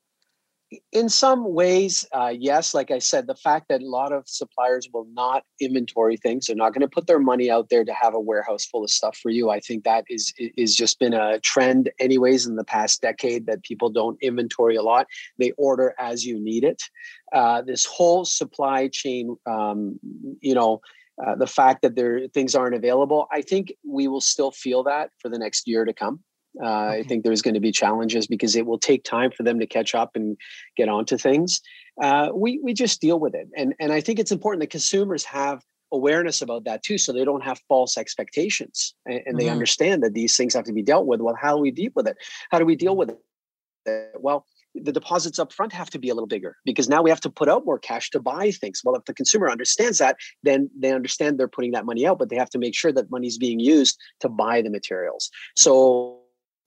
In 0.92 1.08
some 1.08 1.52
ways, 1.52 2.06
uh, 2.12 2.32
yes. 2.36 2.74
Like 2.74 2.90
I 2.90 2.98
said, 2.98 3.26
the 3.26 3.34
fact 3.36 3.66
that 3.68 3.82
a 3.82 3.86
lot 3.86 4.12
of 4.12 4.24
suppliers 4.26 4.88
will 4.92 5.06
not 5.12 5.44
inventory 5.60 6.16
things, 6.16 6.46
they're 6.46 6.56
not 6.56 6.72
going 6.72 6.80
to 6.80 6.88
put 6.88 7.06
their 7.06 7.18
money 7.18 7.50
out 7.50 7.68
there 7.68 7.84
to 7.84 7.92
have 7.92 8.14
a 8.14 8.20
warehouse 8.20 8.64
full 8.64 8.82
of 8.82 8.90
stuff 8.90 9.16
for 9.16 9.30
you. 9.30 9.50
I 9.50 9.60
think 9.60 9.84
that 9.84 10.04
is 10.08 10.32
is 10.38 10.74
just 10.74 10.98
been 10.98 11.14
a 11.14 11.38
trend, 11.40 11.90
anyways, 12.00 12.46
in 12.46 12.56
the 12.56 12.64
past 12.64 13.02
decade 13.02 13.46
that 13.46 13.62
people 13.62 13.90
don't 13.90 14.18
inventory 14.22 14.76
a 14.76 14.82
lot. 14.82 15.06
They 15.38 15.52
order 15.52 15.94
as 15.98 16.24
you 16.24 16.40
need 16.40 16.64
it. 16.64 16.82
Uh, 17.32 17.62
this 17.62 17.84
whole 17.84 18.24
supply 18.24 18.88
chain, 18.88 19.36
um, 19.46 20.00
you 20.40 20.54
know. 20.54 20.80
Uh, 21.24 21.36
the 21.36 21.46
fact 21.46 21.82
that 21.82 21.94
there 21.94 22.26
things 22.34 22.56
aren't 22.56 22.74
available, 22.74 23.28
I 23.30 23.40
think 23.40 23.72
we 23.86 24.08
will 24.08 24.20
still 24.20 24.50
feel 24.50 24.82
that 24.82 25.10
for 25.20 25.28
the 25.28 25.38
next 25.38 25.68
year 25.68 25.84
to 25.84 25.92
come. 25.92 26.24
Uh, 26.62 26.66
I 26.66 27.02
think 27.02 27.24
there's 27.24 27.42
going 27.42 27.54
to 27.54 27.60
be 27.60 27.72
challenges 27.72 28.26
because 28.26 28.54
it 28.54 28.66
will 28.66 28.78
take 28.78 29.04
time 29.04 29.30
for 29.30 29.42
them 29.42 29.58
to 29.58 29.66
catch 29.66 29.94
up 29.94 30.14
and 30.14 30.36
get 30.76 30.88
onto 30.88 31.16
things. 31.18 31.60
Uh, 32.00 32.30
we 32.34 32.60
we 32.62 32.74
just 32.74 33.00
deal 33.00 33.18
with 33.18 33.34
it, 33.34 33.48
and 33.56 33.74
and 33.80 33.92
I 33.92 34.00
think 34.00 34.18
it's 34.18 34.32
important 34.32 34.60
that 34.60 34.70
consumers 34.70 35.24
have 35.24 35.64
awareness 35.92 36.42
about 36.42 36.64
that 36.64 36.82
too, 36.82 36.98
so 36.98 37.12
they 37.12 37.24
don't 37.24 37.44
have 37.44 37.60
false 37.68 37.96
expectations 37.96 38.94
and, 39.06 39.20
and 39.26 39.38
they 39.38 39.46
Mhm. 39.46 39.52
understand 39.52 40.02
that 40.02 40.12
these 40.12 40.36
things 40.36 40.54
have 40.54 40.64
to 40.64 40.72
be 40.72 40.82
dealt 40.82 41.06
with. 41.06 41.20
Well, 41.20 41.36
how 41.40 41.54
do 41.54 41.62
we 41.62 41.70
deal 41.70 41.92
with 41.94 42.08
it? 42.08 42.16
How 42.50 42.58
do 42.58 42.64
we 42.64 42.74
deal 42.74 42.96
with 42.96 43.10
it? 43.10 44.10
Well, 44.18 44.44
the 44.74 44.90
deposits 44.90 45.38
up 45.38 45.52
front 45.52 45.72
have 45.72 45.90
to 45.90 45.98
be 46.00 46.08
a 46.08 46.14
little 46.14 46.26
bigger 46.26 46.56
because 46.64 46.88
now 46.88 47.00
we 47.00 47.10
have 47.10 47.20
to 47.20 47.30
put 47.30 47.48
out 47.48 47.64
more 47.64 47.78
cash 47.78 48.10
to 48.10 48.18
buy 48.18 48.50
things. 48.50 48.80
Well, 48.82 48.96
if 48.96 49.04
the 49.04 49.14
consumer 49.14 49.48
understands 49.48 49.98
that, 49.98 50.16
then 50.42 50.68
they 50.76 50.92
understand 50.92 51.38
they're 51.38 51.46
putting 51.46 51.72
that 51.72 51.84
money 51.84 52.04
out, 52.06 52.18
but 52.18 52.28
they 52.28 52.36
have 52.36 52.50
to 52.50 52.58
make 52.58 52.74
sure 52.74 52.90
that 52.90 53.10
money's 53.10 53.38
being 53.38 53.60
used 53.60 53.96
to 54.20 54.28
buy 54.28 54.62
the 54.62 54.70
materials. 54.70 55.30
So 55.54 56.23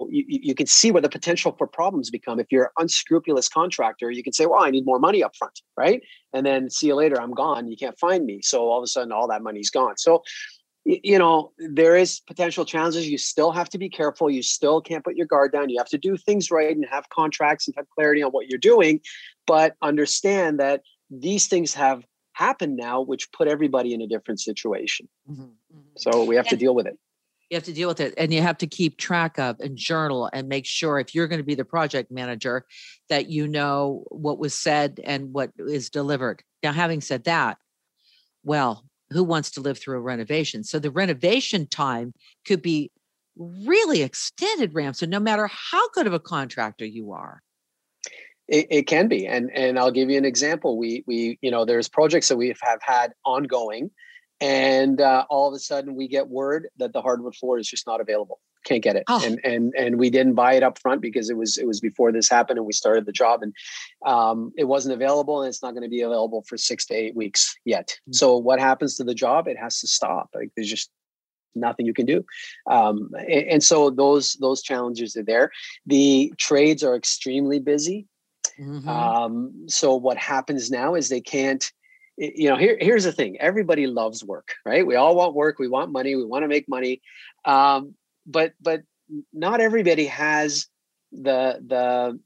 you, 0.10 0.24
you 0.28 0.56
can 0.56 0.68
see 0.68 0.92
where 0.92 1.02
the 1.02 1.10
potential 1.10 1.56
for 1.58 1.68
problems 1.68 2.10
become. 2.10 2.40
If 2.40 2.48
you're 2.52 2.66
an 2.66 2.72
unscrupulous 2.80 3.50
contractor, 3.50 4.12
you 4.12 4.24
can 4.24 4.34
say, 4.34 4.46
well, 4.46 4.64
I 4.64 4.70
need 4.70 4.86
more 4.86 5.00
money 5.00 5.24
up 5.24 5.36
front, 5.36 5.62
right? 5.76 6.02
And 6.34 6.46
then 6.46 6.70
see 6.70 6.88
you 6.88 6.96
later, 6.96 7.20
I'm 7.20 7.34
gone. 7.34 7.68
You 7.68 7.78
can't 7.78 7.98
find 8.00 8.26
me. 8.26 8.42
So 8.42 8.70
all 8.70 8.78
of 8.78 8.84
a 8.84 8.88
sudden, 8.88 9.12
all 9.12 9.28
that 9.28 9.42
money's 9.42 9.70
gone. 9.70 9.98
So 9.98 10.24
you 10.88 11.20
know 11.20 11.52
there 11.58 11.98
is 11.98 12.22
potential 12.22 12.64
challenges 12.64 13.10
you 13.10 13.18
still 13.18 13.52
have 13.52 13.68
to 13.70 13.78
be 13.78 13.90
careful 13.90 14.30
you 14.30 14.42
still 14.42 14.80
can't 14.80 15.04
put 15.04 15.18
your 15.18 15.26
guard 15.26 15.52
down 15.52 15.70
you 15.70 15.78
have 15.78 15.90
to 15.90 15.98
do 15.98 16.16
things 16.16 16.50
right 16.50 16.76
and 16.76 16.86
have 16.90 17.10
contracts 17.10 17.68
and 17.68 17.76
have 17.76 17.90
clarity 17.90 18.24
on 18.24 18.32
what 18.32 18.48
you're 18.48 18.58
doing 18.58 19.02
but 19.46 19.76
understand 19.82 20.60
that 20.60 20.82
these 21.10 21.48
things 21.48 21.74
have 21.74 22.06
happened 22.32 22.78
now 22.78 23.02
which 23.02 23.30
put 23.34 23.50
everybody 23.50 23.94
in 23.94 24.02
a 24.02 24.08
different 24.08 24.40
situation 24.40 25.10
Mhm, 25.30 25.50
mhm. 25.76 25.82
so 25.98 26.24
we 26.24 26.38
have 26.38 26.48
to 26.48 26.56
deal 26.56 26.74
with 26.74 26.88
it 26.88 26.98
You 27.50 27.56
have 27.56 27.64
to 27.64 27.74
deal 27.74 27.88
with 27.88 28.02
it 28.02 28.14
and 28.18 28.34
you 28.34 28.42
have 28.42 28.58
to 28.58 28.68
keep 28.68 28.98
track 28.98 29.40
of 29.40 29.60
and 29.60 29.78
journal 29.78 30.30
and 30.34 30.50
make 30.50 30.66
sure 30.66 31.00
if 31.00 31.16
you're 31.16 31.28
going 31.28 31.40
to 31.40 31.46
be 31.46 31.56
the 31.56 31.64
project 31.64 32.12
manager 32.12 32.66
that 33.10 33.30
you 33.30 33.48
know 33.48 34.04
what 34.10 34.38
was 34.38 34.54
said 34.54 35.00
and 35.04 35.34
what 35.34 35.52
is 35.58 35.90
delivered. 35.90 36.44
Now, 36.62 36.74
having 36.74 37.00
said 37.00 37.24
that, 37.24 37.58
well, 38.44 38.84
who 39.12 39.24
wants 39.24 39.52
to 39.52 39.62
live 39.62 39.78
through 39.78 39.98
a 39.98 40.02
renovation? 40.02 40.64
So 40.64 40.80
the 40.80 40.92
renovation 40.92 41.68
time 41.68 42.14
could 42.46 42.62
be 42.62 42.92
really 43.38 44.02
extended, 44.02 44.74
Ram. 44.74 44.94
So 44.94 45.06
no 45.06 45.20
matter 45.20 45.50
how 45.52 45.90
good 45.90 46.08
of 46.08 46.14
a 46.14 46.20
contractor 46.20 46.86
you 46.86 47.14
are. 47.14 47.42
It, 48.48 48.68
it 48.70 48.88
can 48.88 49.10
be, 49.10 49.28
and 49.28 49.52
and 49.54 49.78
I'll 49.78 49.92
give 49.92 50.10
you 50.10 50.18
an 50.18 50.24
example. 50.24 50.78
We 50.78 51.04
we 51.06 51.38
you 51.42 51.52
know 51.52 51.66
there's 51.66 51.90
projects 51.90 52.30
that 52.30 52.38
we 52.38 52.56
have 52.62 52.80
had 52.82 53.12
ongoing, 53.26 53.92
and 54.42 55.02
uh, 55.02 55.26
all 55.30 55.48
of 55.48 55.54
a 55.54 55.60
sudden 55.60 55.96
we 55.96 56.08
get 56.08 56.28
word 56.30 56.68
that 56.78 56.94
the 56.94 57.02
hardwood 57.02 57.36
floor 57.36 57.58
is 57.58 57.68
just 57.68 57.88
not 57.88 58.02
available. 58.02 58.40
Can't 58.66 58.84
get 58.84 58.96
it, 58.98 59.04
Oh. 59.08 59.22
and 59.26 59.40
and 59.46 59.74
and 59.78 59.98
we 59.98 60.10
didn't 60.10 60.34
buy 60.34 60.54
it 60.54 60.64
up 60.64 60.78
front 60.80 61.02
because 61.02 61.30
it 61.30 61.38
was 61.38 61.58
it 61.58 61.66
was 61.66 61.80
before 61.80 62.12
this 62.12 62.28
happened, 62.28 62.58
and 62.58 62.66
we 62.68 62.74
started 62.74 63.06
the 63.06 63.14
job, 63.14 63.42
and 63.42 63.54
um, 64.06 64.52
it 64.58 64.66
wasn't 64.66 64.94
available, 64.94 65.42
and 65.42 65.48
it's 65.48 65.64
not 65.64 65.72
going 65.72 65.84
to 65.84 65.90
be 65.90 66.02
available 66.02 66.44
for 66.50 66.58
six 66.58 66.86
to 66.88 66.94
eight 66.94 67.16
weeks 67.16 67.56
yet. 67.64 67.98
Mm. 68.10 68.16
So 68.16 68.36
what 68.36 68.60
happens 68.60 68.98
to 68.98 69.06
the 69.06 69.14
job? 69.14 69.48
It 69.48 69.58
has 69.58 69.80
to 69.82 69.88
stop. 69.88 70.30
Like 70.36 70.52
there's 70.56 70.70
just 70.70 70.90
nothing 71.56 71.88
you 71.88 71.94
can 71.94 72.06
do 72.06 72.24
um, 72.70 73.10
and, 73.18 73.48
and 73.48 73.64
so 73.64 73.90
those 73.90 74.34
those 74.42 74.62
challenges 74.62 75.18
are 75.18 75.24
there 75.24 75.50
the 75.88 76.32
trades 76.38 76.84
are 76.84 76.96
extremely 76.96 77.60
busy 77.60 78.06
Mhm. 78.60 78.88
um, 78.88 79.66
so 79.68 79.96
what 79.96 80.18
happens 80.18 80.70
now 80.70 80.94
is 80.94 81.10
they 81.10 81.22
can't 81.22 81.72
you 82.18 82.50
know 82.50 82.58
here, 82.58 82.78
here's 82.80 83.04
the 83.04 83.12
thing 83.12 83.38
everybody 83.40 83.88
loves 83.88 84.24
work 84.24 84.56
right 84.66 84.86
we 84.86 84.96
all 84.96 85.16
want 85.16 85.36
work 85.36 85.60
we 85.60 85.68
want 85.68 85.92
money 85.92 86.16
we 86.16 86.26
want 86.26 86.44
to 86.44 86.48
make 86.48 86.68
money 86.68 87.02
um, 87.46 87.94
but 88.26 88.54
but 88.62 88.82
not 89.34 89.62
everybody 89.62 90.06
has 90.06 90.68
the 91.12 91.62
the 91.66 92.20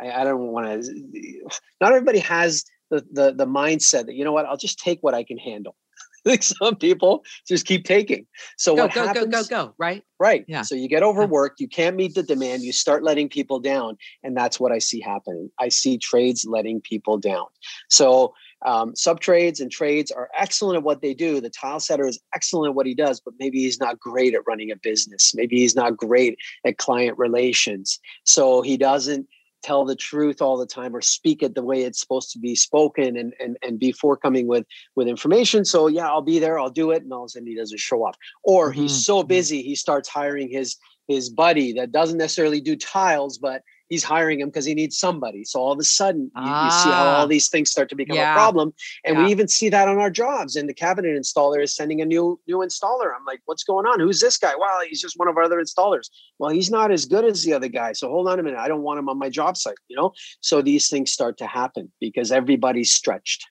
i, 0.00 0.20
I 0.20 0.24
don't 0.24 0.48
want 0.48 0.84
to 0.84 1.50
not 1.80 1.92
everybody 1.92 2.20
has 2.20 2.64
the, 2.90 3.04
the 3.10 3.32
the 3.32 3.46
mindset 3.46 4.06
that 4.06 4.14
you 4.14 4.24
know 4.24 4.32
what 4.32 4.46
i'll 4.46 4.56
just 4.56 4.78
take 4.78 4.98
what 5.02 5.14
i 5.14 5.24
can 5.24 5.38
handle 5.38 5.74
like 6.24 6.42
some 6.42 6.76
people 6.76 7.24
just 7.46 7.66
keep 7.66 7.84
taking 7.84 8.26
so 8.56 8.76
go, 8.76 8.84
what 8.84 8.94
go, 8.94 9.06
happens 9.06 9.26
go, 9.26 9.42
go, 9.42 9.66
go, 9.66 9.74
right? 9.78 10.02
Right. 10.18 10.44
Yeah. 10.48 10.62
So 10.62 10.74
you 10.74 10.88
get 10.88 11.02
overworked, 11.02 11.60
you 11.60 11.68
can't 11.68 11.96
meet 11.96 12.14
the 12.14 12.22
demand, 12.22 12.62
you 12.62 12.72
start 12.72 13.02
letting 13.02 13.28
people 13.28 13.60
down. 13.60 13.98
And 14.22 14.34
that's 14.34 14.58
what 14.58 14.72
I 14.72 14.78
see 14.78 15.00
happening. 15.00 15.50
I 15.58 15.68
see 15.68 15.98
trades 15.98 16.46
letting 16.48 16.80
people 16.80 17.18
down. 17.18 17.44
So 17.90 18.32
um, 18.64 18.94
sub 18.96 19.20
trades 19.20 19.60
and 19.60 19.70
trades 19.70 20.10
are 20.10 20.28
excellent 20.36 20.78
at 20.78 20.82
what 20.82 21.02
they 21.02 21.14
do. 21.14 21.40
The 21.40 21.50
tile 21.50 21.80
setter 21.80 22.06
is 22.06 22.18
excellent 22.34 22.70
at 22.70 22.74
what 22.74 22.86
he 22.86 22.94
does, 22.94 23.20
but 23.20 23.34
maybe 23.38 23.58
he's 23.60 23.80
not 23.80 24.00
great 24.00 24.34
at 24.34 24.46
running 24.46 24.70
a 24.70 24.76
business. 24.76 25.34
Maybe 25.34 25.56
he's 25.58 25.76
not 25.76 25.96
great 25.96 26.38
at 26.64 26.78
client 26.78 27.18
relations. 27.18 27.98
So 28.24 28.62
he 28.62 28.76
doesn't 28.76 29.26
tell 29.62 29.84
the 29.86 29.96
truth 29.96 30.42
all 30.42 30.58
the 30.58 30.66
time 30.66 30.94
or 30.94 31.00
speak 31.00 31.42
it 31.42 31.54
the 31.54 31.62
way 31.62 31.82
it's 31.82 31.98
supposed 31.98 32.30
to 32.30 32.38
be 32.38 32.54
spoken 32.54 33.16
and 33.16 33.32
and, 33.40 33.56
and 33.62 33.78
be 33.78 33.92
forthcoming 33.92 34.46
with 34.46 34.66
with 34.94 35.08
information 35.08 35.64
so 35.64 35.86
yeah 35.86 36.06
i'll 36.06 36.20
be 36.20 36.38
there 36.38 36.58
i'll 36.58 36.68
do 36.68 36.90
it 36.90 37.02
and 37.02 37.10
all 37.14 37.22
of 37.22 37.28
a 37.28 37.28
sudden 37.30 37.48
he 37.48 37.56
doesn't 37.56 37.80
show 37.80 38.06
up 38.06 38.14
or 38.42 38.74
Mhm, 38.74 38.74
he's 38.74 39.06
so 39.06 39.22
mhm. 39.22 39.28
busy 39.28 39.62
he 39.62 39.74
starts 39.74 40.06
hiring 40.06 40.50
his 40.50 40.76
his 41.08 41.28
buddy 41.28 41.72
that 41.74 41.92
doesn't 41.92 42.18
necessarily 42.18 42.60
do 42.60 42.76
tiles, 42.76 43.38
but 43.38 43.62
he's 43.88 44.02
hiring 44.02 44.40
him 44.40 44.48
because 44.48 44.64
he 44.64 44.74
needs 44.74 44.98
somebody. 44.98 45.44
So 45.44 45.60
all 45.60 45.72
of 45.72 45.78
a 45.78 45.84
sudden, 45.84 46.24
you, 46.24 46.30
ah, 46.36 46.64
you, 46.64 46.70
see 46.70 46.90
how 46.90 47.04
all 47.04 47.22
ah. 47.22 47.26
these 47.26 47.48
things 47.48 47.70
start 47.70 47.88
to 47.90 47.96
become 47.96 48.16
yeah. 48.16 48.32
a 48.32 48.36
problem, 48.36 48.72
and 49.04 49.16
yeah. 49.16 49.24
we 49.24 49.30
even 49.30 49.48
see 49.48 49.68
that 49.68 49.88
on 49.88 49.98
our 49.98 50.10
jobs. 50.10 50.56
And 50.56 50.68
the 50.68 50.74
cabinet 50.74 51.16
installer 51.18 51.62
is 51.62 51.74
sending 51.74 52.00
a 52.00 52.04
new 52.04 52.40
new 52.46 52.58
installer. 52.58 53.12
I'm 53.16 53.24
like, 53.26 53.40
what's 53.46 53.64
going 53.64 53.86
on? 53.86 54.00
Who's 54.00 54.20
this 54.20 54.36
guy? 54.36 54.54
Well, 54.58 54.80
he's 54.88 55.00
just 55.00 55.18
one 55.18 55.28
of 55.28 55.36
our 55.36 55.44
other 55.44 55.60
installers. 55.60 56.08
Well, 56.38 56.50
he's 56.50 56.70
not 56.70 56.90
as 56.90 57.04
good 57.04 57.24
as 57.24 57.44
the 57.44 57.52
other 57.52 57.68
guy. 57.68 57.92
So 57.92 58.08
hold 58.08 58.28
on 58.28 58.38
a 58.38 58.42
minute. 58.42 58.58
I 58.58 58.68
don't 58.68 58.82
want 58.82 58.98
him 58.98 59.08
on 59.08 59.18
my 59.18 59.30
job 59.30 59.56
site. 59.56 59.76
You 59.88 59.96
know. 59.96 60.12
So 60.40 60.62
these 60.62 60.88
things 60.88 61.12
start 61.12 61.38
to 61.38 61.46
happen 61.46 61.92
because 62.00 62.32
everybody's 62.32 62.92
stretched. 62.92 63.46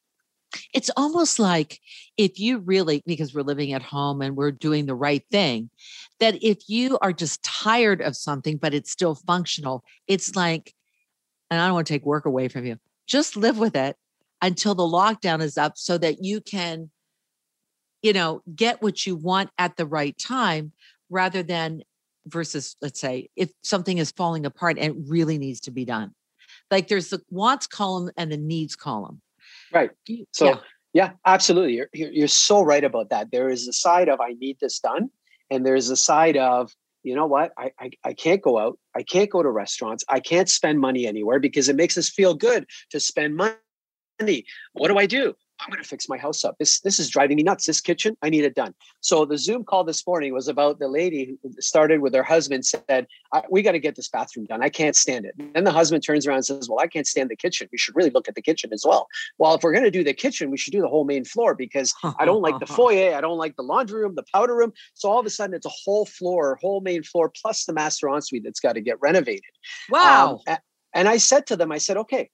It's 0.73 0.89
almost 0.95 1.39
like 1.39 1.79
if 2.17 2.39
you 2.39 2.59
really, 2.59 3.03
because 3.05 3.33
we're 3.33 3.41
living 3.41 3.73
at 3.73 3.81
home 3.81 4.21
and 4.21 4.35
we're 4.35 4.51
doing 4.51 4.85
the 4.85 4.95
right 4.95 5.23
thing, 5.31 5.69
that 6.19 6.43
if 6.43 6.57
you 6.67 6.97
are 7.01 7.13
just 7.13 7.43
tired 7.43 8.01
of 8.01 8.15
something, 8.15 8.57
but 8.57 8.73
it's 8.73 8.91
still 8.91 9.15
functional, 9.15 9.83
it's 10.07 10.35
like, 10.35 10.73
and 11.49 11.59
I 11.59 11.65
don't 11.65 11.75
want 11.75 11.87
to 11.87 11.93
take 11.93 12.05
work 12.05 12.25
away 12.25 12.47
from 12.47 12.65
you, 12.65 12.77
just 13.07 13.35
live 13.35 13.57
with 13.57 13.75
it 13.75 13.95
until 14.41 14.75
the 14.75 14.83
lockdown 14.83 15.41
is 15.41 15.57
up 15.57 15.77
so 15.77 15.97
that 15.97 16.23
you 16.23 16.41
can, 16.41 16.89
you 18.01 18.13
know, 18.13 18.41
get 18.55 18.81
what 18.81 19.05
you 19.05 19.15
want 19.15 19.49
at 19.57 19.77
the 19.77 19.85
right 19.85 20.17
time 20.17 20.71
rather 21.09 21.43
than 21.43 21.81
versus, 22.27 22.75
let's 22.81 22.99
say, 22.99 23.29
if 23.35 23.51
something 23.63 23.97
is 23.97 24.11
falling 24.11 24.45
apart 24.45 24.77
and 24.79 25.09
really 25.09 25.37
needs 25.37 25.61
to 25.61 25.71
be 25.71 25.85
done. 25.85 26.13
Like 26.71 26.87
there's 26.87 27.09
the 27.09 27.21
wants 27.29 27.67
column 27.67 28.11
and 28.17 28.31
the 28.31 28.37
needs 28.37 28.75
column 28.75 29.21
Right. 29.73 29.91
So 30.31 30.45
yeah, 30.45 30.57
yeah 30.93 31.11
absolutely. 31.25 31.73
You're, 31.73 32.11
you're 32.11 32.27
so 32.27 32.61
right 32.61 32.83
about 32.83 33.09
that. 33.09 33.31
There 33.31 33.49
is 33.49 33.67
a 33.67 33.73
side 33.73 34.09
of 34.09 34.21
I 34.21 34.33
need 34.33 34.57
this 34.61 34.79
done, 34.79 35.09
and 35.49 35.65
there's 35.65 35.89
a 35.89 35.97
side 35.97 36.37
of 36.37 36.71
you 37.03 37.15
know 37.15 37.25
what 37.25 37.51
I, 37.57 37.71
I 37.79 37.91
i 38.05 38.13
can't 38.13 38.41
go 38.41 38.57
out 38.57 38.79
i 38.95 39.03
can't 39.03 39.29
go 39.29 39.43
to 39.43 39.51
restaurants 39.51 40.03
i 40.07 40.19
can't 40.19 40.49
spend 40.49 40.79
money 40.79 41.05
anywhere 41.05 41.39
because 41.39 41.69
it 41.69 41.75
makes 41.75 41.97
us 41.97 42.09
feel 42.09 42.33
good 42.33 42.65
to 42.91 42.99
spend 42.99 43.35
money 43.35 44.45
what 44.71 44.87
do 44.87 44.97
i 44.97 45.05
do 45.05 45.35
I'm 45.63 45.71
going 45.71 45.81
to 45.81 45.87
fix 45.87 46.09
my 46.09 46.17
house 46.17 46.43
up. 46.43 46.57
This 46.59 46.79
this 46.81 46.99
is 46.99 47.09
driving 47.09 47.37
me 47.37 47.43
nuts. 47.43 47.65
This 47.65 47.79
kitchen, 47.79 48.17
I 48.21 48.29
need 48.29 48.43
it 48.43 48.55
done. 48.55 48.73
So 48.99 49.25
the 49.25 49.37
Zoom 49.37 49.63
call 49.63 49.83
this 49.83 50.05
morning 50.05 50.33
was 50.33 50.47
about 50.47 50.79
the 50.79 50.87
lady 50.87 51.37
who 51.41 51.53
started 51.59 52.01
with 52.01 52.13
her 52.13 52.23
husband 52.23 52.65
said, 52.65 53.07
"We 53.49 53.61
got 53.61 53.71
to 53.71 53.79
get 53.79 53.95
this 53.95 54.09
bathroom 54.09 54.45
done. 54.45 54.61
I 54.61 54.69
can't 54.69 54.95
stand 54.95 55.25
it." 55.25 55.35
Then 55.53 55.63
the 55.63 55.71
husband 55.71 56.03
turns 56.03 56.27
around 56.27 56.37
and 56.37 56.45
says, 56.45 56.69
"Well, 56.69 56.79
I 56.79 56.87
can't 56.87 57.07
stand 57.07 57.29
the 57.29 57.35
kitchen. 57.35 57.69
We 57.71 57.77
should 57.77 57.95
really 57.95 58.09
look 58.09 58.27
at 58.27 58.35
the 58.35 58.41
kitchen 58.41 58.71
as 58.73 58.83
well." 58.85 59.07
Well, 59.37 59.55
if 59.55 59.63
we're 59.63 59.71
going 59.71 59.85
to 59.85 59.91
do 59.91 60.03
the 60.03 60.13
kitchen, 60.13 60.51
we 60.51 60.57
should 60.57 60.73
do 60.73 60.81
the 60.81 60.89
whole 60.89 61.05
main 61.05 61.23
floor 61.23 61.55
because 61.55 61.93
I 62.19 62.25
don't 62.25 62.41
like 62.41 62.59
the 62.59 62.65
foyer, 62.77 63.15
I 63.15 63.21
don't 63.21 63.37
like 63.37 63.55
the 63.55 63.63
laundry 63.63 64.01
room, 64.01 64.15
the 64.15 64.25
powder 64.33 64.55
room. 64.55 64.73
So 64.95 65.09
all 65.09 65.19
of 65.19 65.25
a 65.25 65.29
sudden, 65.29 65.55
it's 65.55 65.65
a 65.65 65.69
whole 65.69 66.05
floor, 66.05 66.57
whole 66.61 66.81
main 66.81 67.03
floor 67.03 67.31
plus 67.41 67.65
the 67.65 67.73
master 67.73 68.09
ensuite 68.09 68.43
that's 68.43 68.59
got 68.59 68.73
to 68.73 68.81
get 68.81 68.99
renovated. 69.01 69.43
Wow. 69.89 70.41
Um, 70.47 70.57
and 70.93 71.07
I 71.07 71.17
said 71.17 71.47
to 71.47 71.55
them, 71.55 71.71
I 71.71 71.77
said, 71.77 71.97
"Okay." 71.97 72.29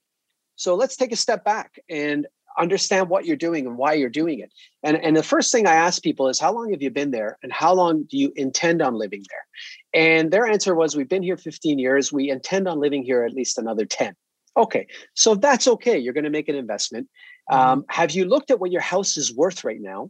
So 0.56 0.76
let's 0.76 0.98
take 0.98 1.14
a 1.14 1.16
step 1.16 1.46
back 1.46 1.80
and 1.90 2.28
understand 2.58 3.10
what 3.10 3.26
you're 3.26 3.36
doing 3.36 3.66
and 3.66 3.78
why 3.78 3.94
you're 3.94 4.10
doing 4.10 4.40
it. 4.40 4.52
And, 4.84 4.98
and 4.98 5.16
the 5.16 5.24
first 5.24 5.52
thing 5.52 5.68
I 5.68 5.76
ask 5.76 6.02
people 6.02 6.28
is, 6.28 6.40
how 6.40 6.54
long 6.54 6.72
have 6.72 6.82
you 6.82 6.90
been 6.90 7.12
there 7.12 7.38
and 7.44 7.52
how 7.52 7.74
long 7.74 8.04
do 8.04 8.18
you 8.18 8.32
intend 8.36 8.82
on 8.82 8.96
living 8.96 9.24
there? 9.30 10.02
And 10.02 10.32
their 10.32 10.46
answer 10.46 10.76
was, 10.76 10.96
we've 10.96 11.10
been 11.10 11.24
here 11.24 11.38
15 11.38 11.80
years. 11.80 12.12
We 12.12 12.30
intend 12.30 12.68
on 12.68 12.80
living 12.80 13.04
here 13.04 13.24
at 13.24 13.34
least 13.34 13.58
another 13.58 13.86
10. 13.86 14.16
Okay, 14.58 14.88
so 15.14 15.36
that's 15.36 15.68
okay. 15.68 15.98
You're 15.98 16.14
going 16.14 16.24
to 16.24 16.30
make 16.30 16.50
an 16.50 16.56
investment. 16.56 17.08
Mm-hmm. 17.50 17.60
Um, 17.60 17.86
have 17.90 18.12
you 18.12 18.26
looked 18.26 18.52
at 18.52 18.60
what 18.60 18.72
your 18.72 18.82
house 18.82 19.16
is 19.16 19.34
worth 19.34 19.64
right 19.64 19.80
now? 19.80 20.10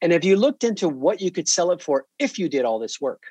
And 0.00 0.12
have 0.12 0.24
you 0.24 0.36
looked 0.36 0.64
into 0.64 0.88
what 0.88 1.20
you 1.20 1.30
could 1.30 1.48
sell 1.48 1.70
it 1.70 1.82
for 1.82 2.06
if 2.18 2.38
you 2.38 2.48
did 2.48 2.64
all 2.64 2.78
this 2.78 3.00
work? 3.00 3.22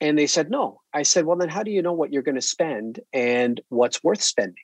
And 0.00 0.16
they 0.16 0.26
said, 0.26 0.50
no. 0.50 0.80
I 0.94 1.02
said, 1.02 1.24
well, 1.24 1.36
then 1.36 1.48
how 1.48 1.62
do 1.62 1.70
you 1.70 1.82
know 1.82 1.92
what 1.92 2.12
you're 2.12 2.22
going 2.22 2.36
to 2.36 2.40
spend 2.40 3.00
and 3.12 3.60
what's 3.68 4.04
worth 4.04 4.22
spending? 4.22 4.62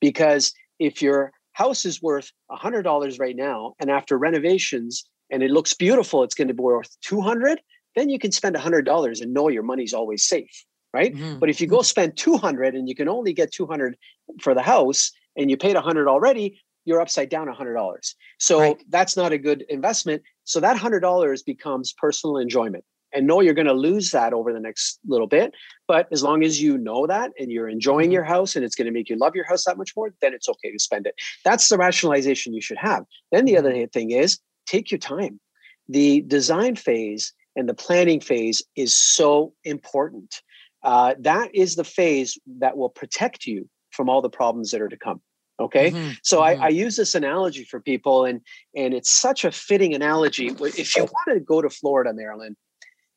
Because 0.00 0.52
if 0.78 1.00
your 1.00 1.32
house 1.54 1.86
is 1.86 2.02
worth 2.02 2.30
$100 2.50 3.18
right 3.18 3.36
now 3.36 3.74
and 3.80 3.90
after 3.90 4.18
renovations 4.18 5.08
and 5.30 5.42
it 5.42 5.50
looks 5.50 5.72
beautiful 5.72 6.22
it's 6.22 6.34
going 6.34 6.48
to 6.48 6.54
be 6.54 6.62
worth 6.62 6.94
200 7.02 7.60
then 7.96 8.10
you 8.10 8.18
can 8.18 8.32
spend 8.32 8.54
$100 8.54 9.20
and 9.20 9.32
know 9.32 9.48
your 9.48 9.62
money's 9.62 9.94
always 9.94 10.24
safe 10.24 10.64
right 10.92 11.14
mm-hmm. 11.14 11.38
but 11.38 11.48
if 11.48 11.60
you 11.60 11.66
go 11.66 11.78
mm-hmm. 11.78 11.84
spend 11.84 12.16
200 12.16 12.74
and 12.74 12.88
you 12.88 12.94
can 12.94 13.08
only 13.08 13.32
get 13.32 13.52
200 13.52 13.96
for 14.40 14.54
the 14.54 14.62
house 14.62 15.10
and 15.36 15.50
you 15.50 15.56
paid 15.56 15.74
100 15.74 16.08
already 16.08 16.60
you're 16.84 17.00
upside 17.00 17.30
down 17.30 17.46
$100 17.46 18.14
so 18.38 18.60
right. 18.60 18.84
that's 18.90 19.16
not 19.16 19.32
a 19.32 19.38
good 19.38 19.64
investment 19.68 20.22
so 20.44 20.60
that 20.60 20.76
$100 20.76 21.44
becomes 21.46 21.94
personal 21.94 22.36
enjoyment 22.36 22.84
and 23.14 23.26
know 23.26 23.40
you're 23.40 23.54
going 23.54 23.66
to 23.66 23.72
lose 23.72 24.10
that 24.10 24.32
over 24.32 24.52
the 24.52 24.60
next 24.60 24.98
little 25.06 25.26
bit. 25.26 25.54
But 25.86 26.08
as 26.12 26.22
long 26.22 26.42
as 26.42 26.60
you 26.60 26.76
know 26.76 27.06
that 27.06 27.30
and 27.38 27.50
you're 27.50 27.68
enjoying 27.68 28.06
mm-hmm. 28.06 28.12
your 28.12 28.24
house 28.24 28.56
and 28.56 28.64
it's 28.64 28.74
going 28.74 28.86
to 28.86 28.92
make 28.92 29.08
you 29.08 29.16
love 29.16 29.34
your 29.34 29.46
house 29.46 29.64
that 29.64 29.78
much 29.78 29.92
more, 29.96 30.12
then 30.20 30.34
it's 30.34 30.48
okay 30.48 30.72
to 30.72 30.78
spend 30.78 31.06
it. 31.06 31.14
That's 31.44 31.68
the 31.68 31.78
rationalization 31.78 32.52
you 32.52 32.60
should 32.60 32.78
have. 32.78 33.04
Then 33.32 33.44
the 33.44 33.56
other 33.56 33.72
mm-hmm. 33.72 33.88
thing 33.88 34.10
is 34.10 34.38
take 34.66 34.90
your 34.90 34.98
time. 34.98 35.40
The 35.88 36.22
design 36.22 36.76
phase 36.76 37.32
and 37.56 37.68
the 37.68 37.74
planning 37.74 38.20
phase 38.20 38.62
is 38.76 38.94
so 38.94 39.54
important. 39.64 40.42
Uh, 40.82 41.14
that 41.20 41.54
is 41.54 41.76
the 41.76 41.84
phase 41.84 42.38
that 42.58 42.76
will 42.76 42.90
protect 42.90 43.46
you 43.46 43.68
from 43.90 44.08
all 44.08 44.20
the 44.20 44.30
problems 44.30 44.72
that 44.72 44.82
are 44.82 44.88
to 44.88 44.96
come 44.96 45.20
okay 45.60 45.90
mm-hmm. 45.90 46.10
so 46.22 46.40
mm-hmm. 46.40 46.62
I, 46.62 46.66
I, 46.66 46.68
use 46.70 46.96
this 46.96 47.14
analogy 47.14 47.64
for 47.64 47.80
people 47.80 48.24
and 48.24 48.40
and 48.74 48.92
it's 48.92 49.10
such 49.10 49.44
a 49.44 49.52
fitting 49.52 49.94
analogy 49.94 50.46
if 50.48 50.96
you 50.96 51.02
want 51.02 51.28
to 51.28 51.40
go 51.40 51.62
to 51.62 51.70
florida 51.70 52.12
marilyn 52.12 52.56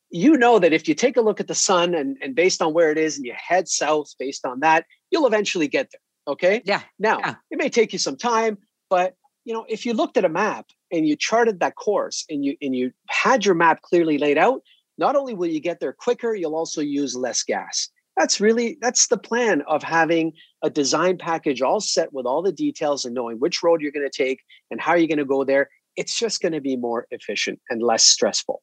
you 0.10 0.38
know 0.38 0.60
that 0.60 0.74
if 0.74 0.88
you 0.88 0.96
take 0.96 1.18
a 1.18 1.22
look 1.22 1.40
at 1.40 1.48
the 1.48 1.56
sun 1.56 1.94
and, 1.94 2.18
and 2.22 2.36
based 2.36 2.62
on 2.62 2.74
where 2.74 2.92
it 2.92 2.98
is 2.98 3.18
and 3.18 3.26
you 3.26 3.34
head 3.36 3.68
south 3.68 4.14
based 4.18 4.46
on 4.46 4.62
that, 4.62 4.86
you'll 5.12 5.28
eventually 5.28 5.68
get 5.68 5.90
there. 5.92 6.34
Okay. 6.34 6.62
Yeah. 6.66 6.82
Now, 7.00 7.20
yeah. 7.20 7.36
it 7.52 7.58
may 7.58 7.70
take 7.70 7.94
you 7.94 8.00
some 8.00 8.18
time, 8.18 8.58
but 8.90 9.16
you 9.46 9.54
know, 9.54 9.66
if 9.70 9.86
you 9.86 9.94
looked 9.94 10.18
at 10.18 10.26
a 10.26 10.30
map 10.30 10.68
and 10.92 11.08
you 11.08 11.16
charted 11.16 11.62
that 11.62 11.76
course 11.76 12.26
and 12.30 12.44
you 12.44 12.56
and 12.62 12.76
you 12.76 12.92
had 13.08 13.46
your 13.46 13.56
map 13.56 13.82
clearly 13.82 14.18
laid 14.18 14.38
out, 14.38 14.62
not 14.98 15.16
only 15.16 15.34
will 15.34 15.48
you 15.48 15.62
get 15.62 15.80
there 15.80 15.94
quicker, 15.94 16.36
you'll 16.36 16.56
also 16.56 16.82
use 16.82 17.16
less 17.16 17.44
gas. 17.44 17.90
That's 18.18 18.42
really 18.42 18.78
that's 18.82 19.08
the 19.08 19.18
plan 19.18 19.62
of 19.68 19.84
having 19.84 20.34
a 20.64 20.70
design 20.70 21.18
package 21.18 21.62
all 21.62 21.80
set 21.80 22.12
with 22.12 22.26
all 22.26 22.42
the 22.42 22.52
details 22.52 23.06
and 23.06 23.14
knowing 23.16 23.38
which 23.38 23.64
road 23.64 23.82
you're 23.82 23.92
going 23.92 24.10
to 24.10 24.26
take 24.26 24.42
and 24.70 24.82
how 24.82 24.96
you're 24.96 25.08
going 25.08 25.18
to 25.18 25.26
go 25.26 25.46
there. 25.46 25.70
It's 25.96 26.20
just 26.20 26.42
going 26.42 26.52
to 26.54 26.62
be 26.62 26.76
more 26.76 27.08
efficient 27.12 27.60
and 27.70 27.82
less 27.82 28.04
stressful 28.04 28.62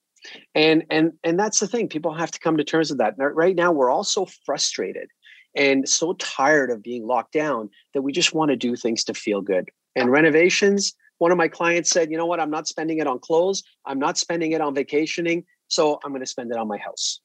and 0.55 0.85
and 0.91 1.13
and 1.23 1.39
that's 1.39 1.61
the 1.61 1.67
thing 1.67 1.89
people 1.89 2.15
have 2.15 2.31
to 2.31 2.39
come 2.39 2.57
to 2.57 2.65
terms 2.65 2.91
with 2.91 2.99
that. 2.99 3.15
Right 3.19 3.57
now 3.57 3.73
we're 3.73 3.91
all 3.91 4.05
so 4.05 4.27
frustrated 4.45 5.09
and 5.57 5.89
so 5.89 6.15
tired 6.15 6.71
of 6.71 6.83
being 6.83 7.07
locked 7.07 7.33
down 7.33 7.71
that 7.93 8.03
we 8.03 8.13
just 8.13 8.35
want 8.35 8.51
to 8.51 8.57
do 8.57 8.77
things 8.77 9.05
to 9.05 9.15
feel 9.15 9.41
good. 9.41 9.71
And 9.97 10.11
renovations 10.11 10.95
one 11.19 11.31
of 11.31 11.39
my 11.39 11.49
clients 11.49 11.91
said 11.91 12.11
you 12.11 12.17
know 12.17 12.27
what? 12.27 12.41
I'm 12.41 12.51
not 12.51 12.67
spending 12.67 12.99
it 12.99 13.07
on 13.07 13.19
clothes. 13.19 13.63
I'm 13.87 13.99
not 13.99 14.19
spending 14.19 14.53
it 14.53 14.61
on 14.61 14.75
vacationing 14.75 15.45
so 15.69 15.99
i'm 16.05 16.13
going 16.13 16.23
to 16.23 16.27
spend 16.27 16.51
it 16.51 16.57
on 16.57 16.69
my 16.69 16.79
house. 16.79 17.21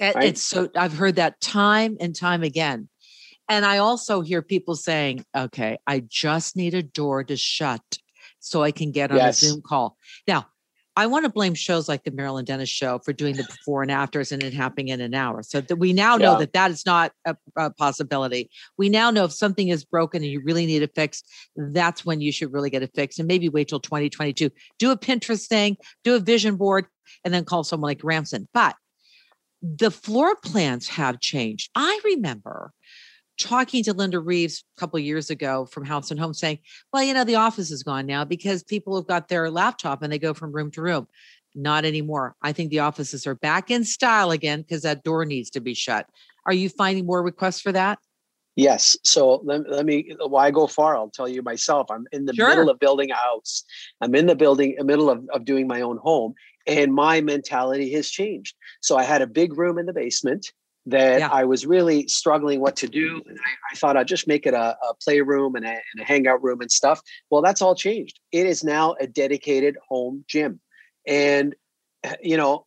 Right? 0.00 0.24
it's 0.24 0.42
so 0.42 0.68
i've 0.76 0.94
heard 0.96 1.16
that 1.16 1.40
time 1.40 1.96
and 2.00 2.14
time 2.14 2.42
again. 2.42 2.88
And 3.48 3.64
i 3.64 3.78
also 3.78 4.20
hear 4.20 4.42
people 4.42 4.76
saying 4.76 5.24
okay 5.36 5.78
i 5.86 6.00
just 6.06 6.56
need 6.56 6.74
a 6.74 6.82
door 6.82 7.24
to 7.24 7.36
shut 7.36 7.82
so 8.40 8.62
i 8.62 8.70
can 8.70 8.92
get 8.92 9.10
on 9.10 9.16
yes. 9.16 9.42
a 9.42 9.46
zoom 9.46 9.62
call. 9.62 9.96
Now 10.26 10.46
I 10.98 11.06
want 11.06 11.24
to 11.26 11.30
blame 11.30 11.54
shows 11.54 11.88
like 11.88 12.02
the 12.02 12.10
Marilyn 12.10 12.44
Denis 12.44 12.68
show 12.68 12.98
for 12.98 13.12
doing 13.12 13.36
the 13.36 13.44
before 13.44 13.82
and 13.82 13.90
afters 13.90 14.32
and 14.32 14.42
it 14.42 14.52
happening 14.52 14.88
in 14.88 15.00
an 15.00 15.14
hour. 15.14 15.44
So 15.44 15.60
that 15.60 15.76
we 15.76 15.92
now 15.92 16.16
know 16.16 16.32
yeah. 16.32 16.38
that 16.38 16.52
that 16.54 16.72
is 16.72 16.84
not 16.84 17.12
a, 17.24 17.36
a, 17.56 17.70
possibility. 17.70 18.50
We 18.78 18.88
now 18.88 19.12
know 19.12 19.22
if 19.22 19.32
something 19.32 19.68
is 19.68 19.84
broken 19.84 20.24
and 20.24 20.32
you 20.32 20.42
really 20.42 20.66
need 20.66 20.82
it 20.82 20.90
fixed, 20.96 21.30
that's 21.54 22.04
when 22.04 22.20
you 22.20 22.32
should 22.32 22.52
really 22.52 22.68
get 22.68 22.82
it 22.82 22.90
fixed. 22.96 23.20
And 23.20 23.28
maybe 23.28 23.48
wait 23.48 23.68
till 23.68 23.78
2022. 23.78 24.50
Do 24.80 24.90
a 24.90 24.98
Pinterest 24.98 25.46
thing, 25.46 25.76
do 26.02 26.16
a 26.16 26.18
vision 26.18 26.56
board, 26.56 26.86
and 27.24 27.32
then 27.32 27.44
call 27.44 27.62
someone 27.62 27.90
like 27.90 28.02
Ramsin. 28.02 28.48
But 28.52 28.74
the 29.62 29.92
floor 29.92 30.34
plans 30.34 30.88
have 30.88 31.20
changed. 31.20 31.70
I 31.76 32.00
remember 32.04 32.72
talking 33.38 33.82
to 33.84 33.92
Linda 33.92 34.20
Reeves 34.20 34.64
a 34.76 34.80
couple 34.80 34.98
years 34.98 35.30
ago 35.30 35.66
from 35.66 35.84
House 35.84 36.10
and 36.10 36.20
Home 36.20 36.34
saying, 36.34 36.58
well, 36.92 37.02
you 37.02 37.14
know, 37.14 37.24
the 37.24 37.36
office 37.36 37.70
is 37.70 37.82
gone 37.82 38.06
now 38.06 38.24
because 38.24 38.62
people 38.62 38.96
have 38.96 39.06
got 39.06 39.28
their 39.28 39.50
laptop 39.50 40.02
and 40.02 40.12
they 40.12 40.18
go 40.18 40.34
from 40.34 40.52
room 40.52 40.70
to 40.72 40.82
room. 40.82 41.06
Not 41.54 41.84
anymore. 41.84 42.36
I 42.42 42.52
think 42.52 42.70
the 42.70 42.80
offices 42.80 43.26
are 43.26 43.34
back 43.34 43.70
in 43.70 43.84
style 43.84 44.30
again 44.30 44.62
because 44.62 44.82
that 44.82 45.02
door 45.02 45.24
needs 45.24 45.50
to 45.50 45.60
be 45.60 45.74
shut. 45.74 46.06
Are 46.46 46.52
you 46.52 46.68
finding 46.68 47.06
more 47.06 47.22
requests 47.22 47.60
for 47.60 47.72
that? 47.72 47.98
Yes. 48.54 48.96
So 49.04 49.40
let, 49.44 49.70
let 49.70 49.86
me, 49.86 50.14
uh, 50.22 50.26
why 50.26 50.50
go 50.50 50.66
far? 50.66 50.96
I'll 50.96 51.10
tell 51.10 51.28
you 51.28 51.42
myself. 51.42 51.86
I'm 51.90 52.06
in 52.10 52.26
the 52.26 52.34
sure. 52.34 52.48
middle 52.48 52.68
of 52.68 52.80
building 52.80 53.10
a 53.12 53.14
house. 53.14 53.62
I'm 54.00 54.14
in 54.14 54.26
the 54.26 54.34
building, 54.34 54.74
the 54.76 54.84
middle 54.84 55.08
of, 55.08 55.24
of 55.32 55.44
doing 55.44 55.68
my 55.68 55.80
own 55.80 55.96
home. 55.98 56.34
And 56.66 56.92
my 56.92 57.20
mentality 57.20 57.92
has 57.92 58.10
changed. 58.10 58.56
So 58.80 58.96
I 58.96 59.04
had 59.04 59.22
a 59.22 59.26
big 59.26 59.56
room 59.56 59.78
in 59.78 59.86
the 59.86 59.92
basement 59.92 60.52
that 60.88 61.20
yeah. 61.20 61.28
I 61.30 61.44
was 61.44 61.66
really 61.66 62.08
struggling 62.08 62.60
what 62.60 62.76
to 62.76 62.88
do. 62.88 63.22
And 63.26 63.38
I, 63.38 63.72
I 63.72 63.76
thought 63.76 63.96
I'd 63.96 64.08
just 64.08 64.26
make 64.26 64.46
it 64.46 64.54
a, 64.54 64.76
a 64.76 64.94
playroom 65.02 65.54
and 65.54 65.64
a, 65.64 65.70
and 65.70 66.00
a 66.00 66.04
hangout 66.04 66.42
room 66.42 66.60
and 66.60 66.70
stuff. 66.70 67.00
Well, 67.30 67.42
that's 67.42 67.62
all 67.62 67.74
changed. 67.74 68.18
It 68.32 68.46
is 68.46 68.64
now 68.64 68.94
a 69.00 69.06
dedicated 69.06 69.76
home 69.88 70.24
gym. 70.28 70.60
And, 71.06 71.54
eh, 72.04 72.16
you 72.22 72.36
know, 72.36 72.64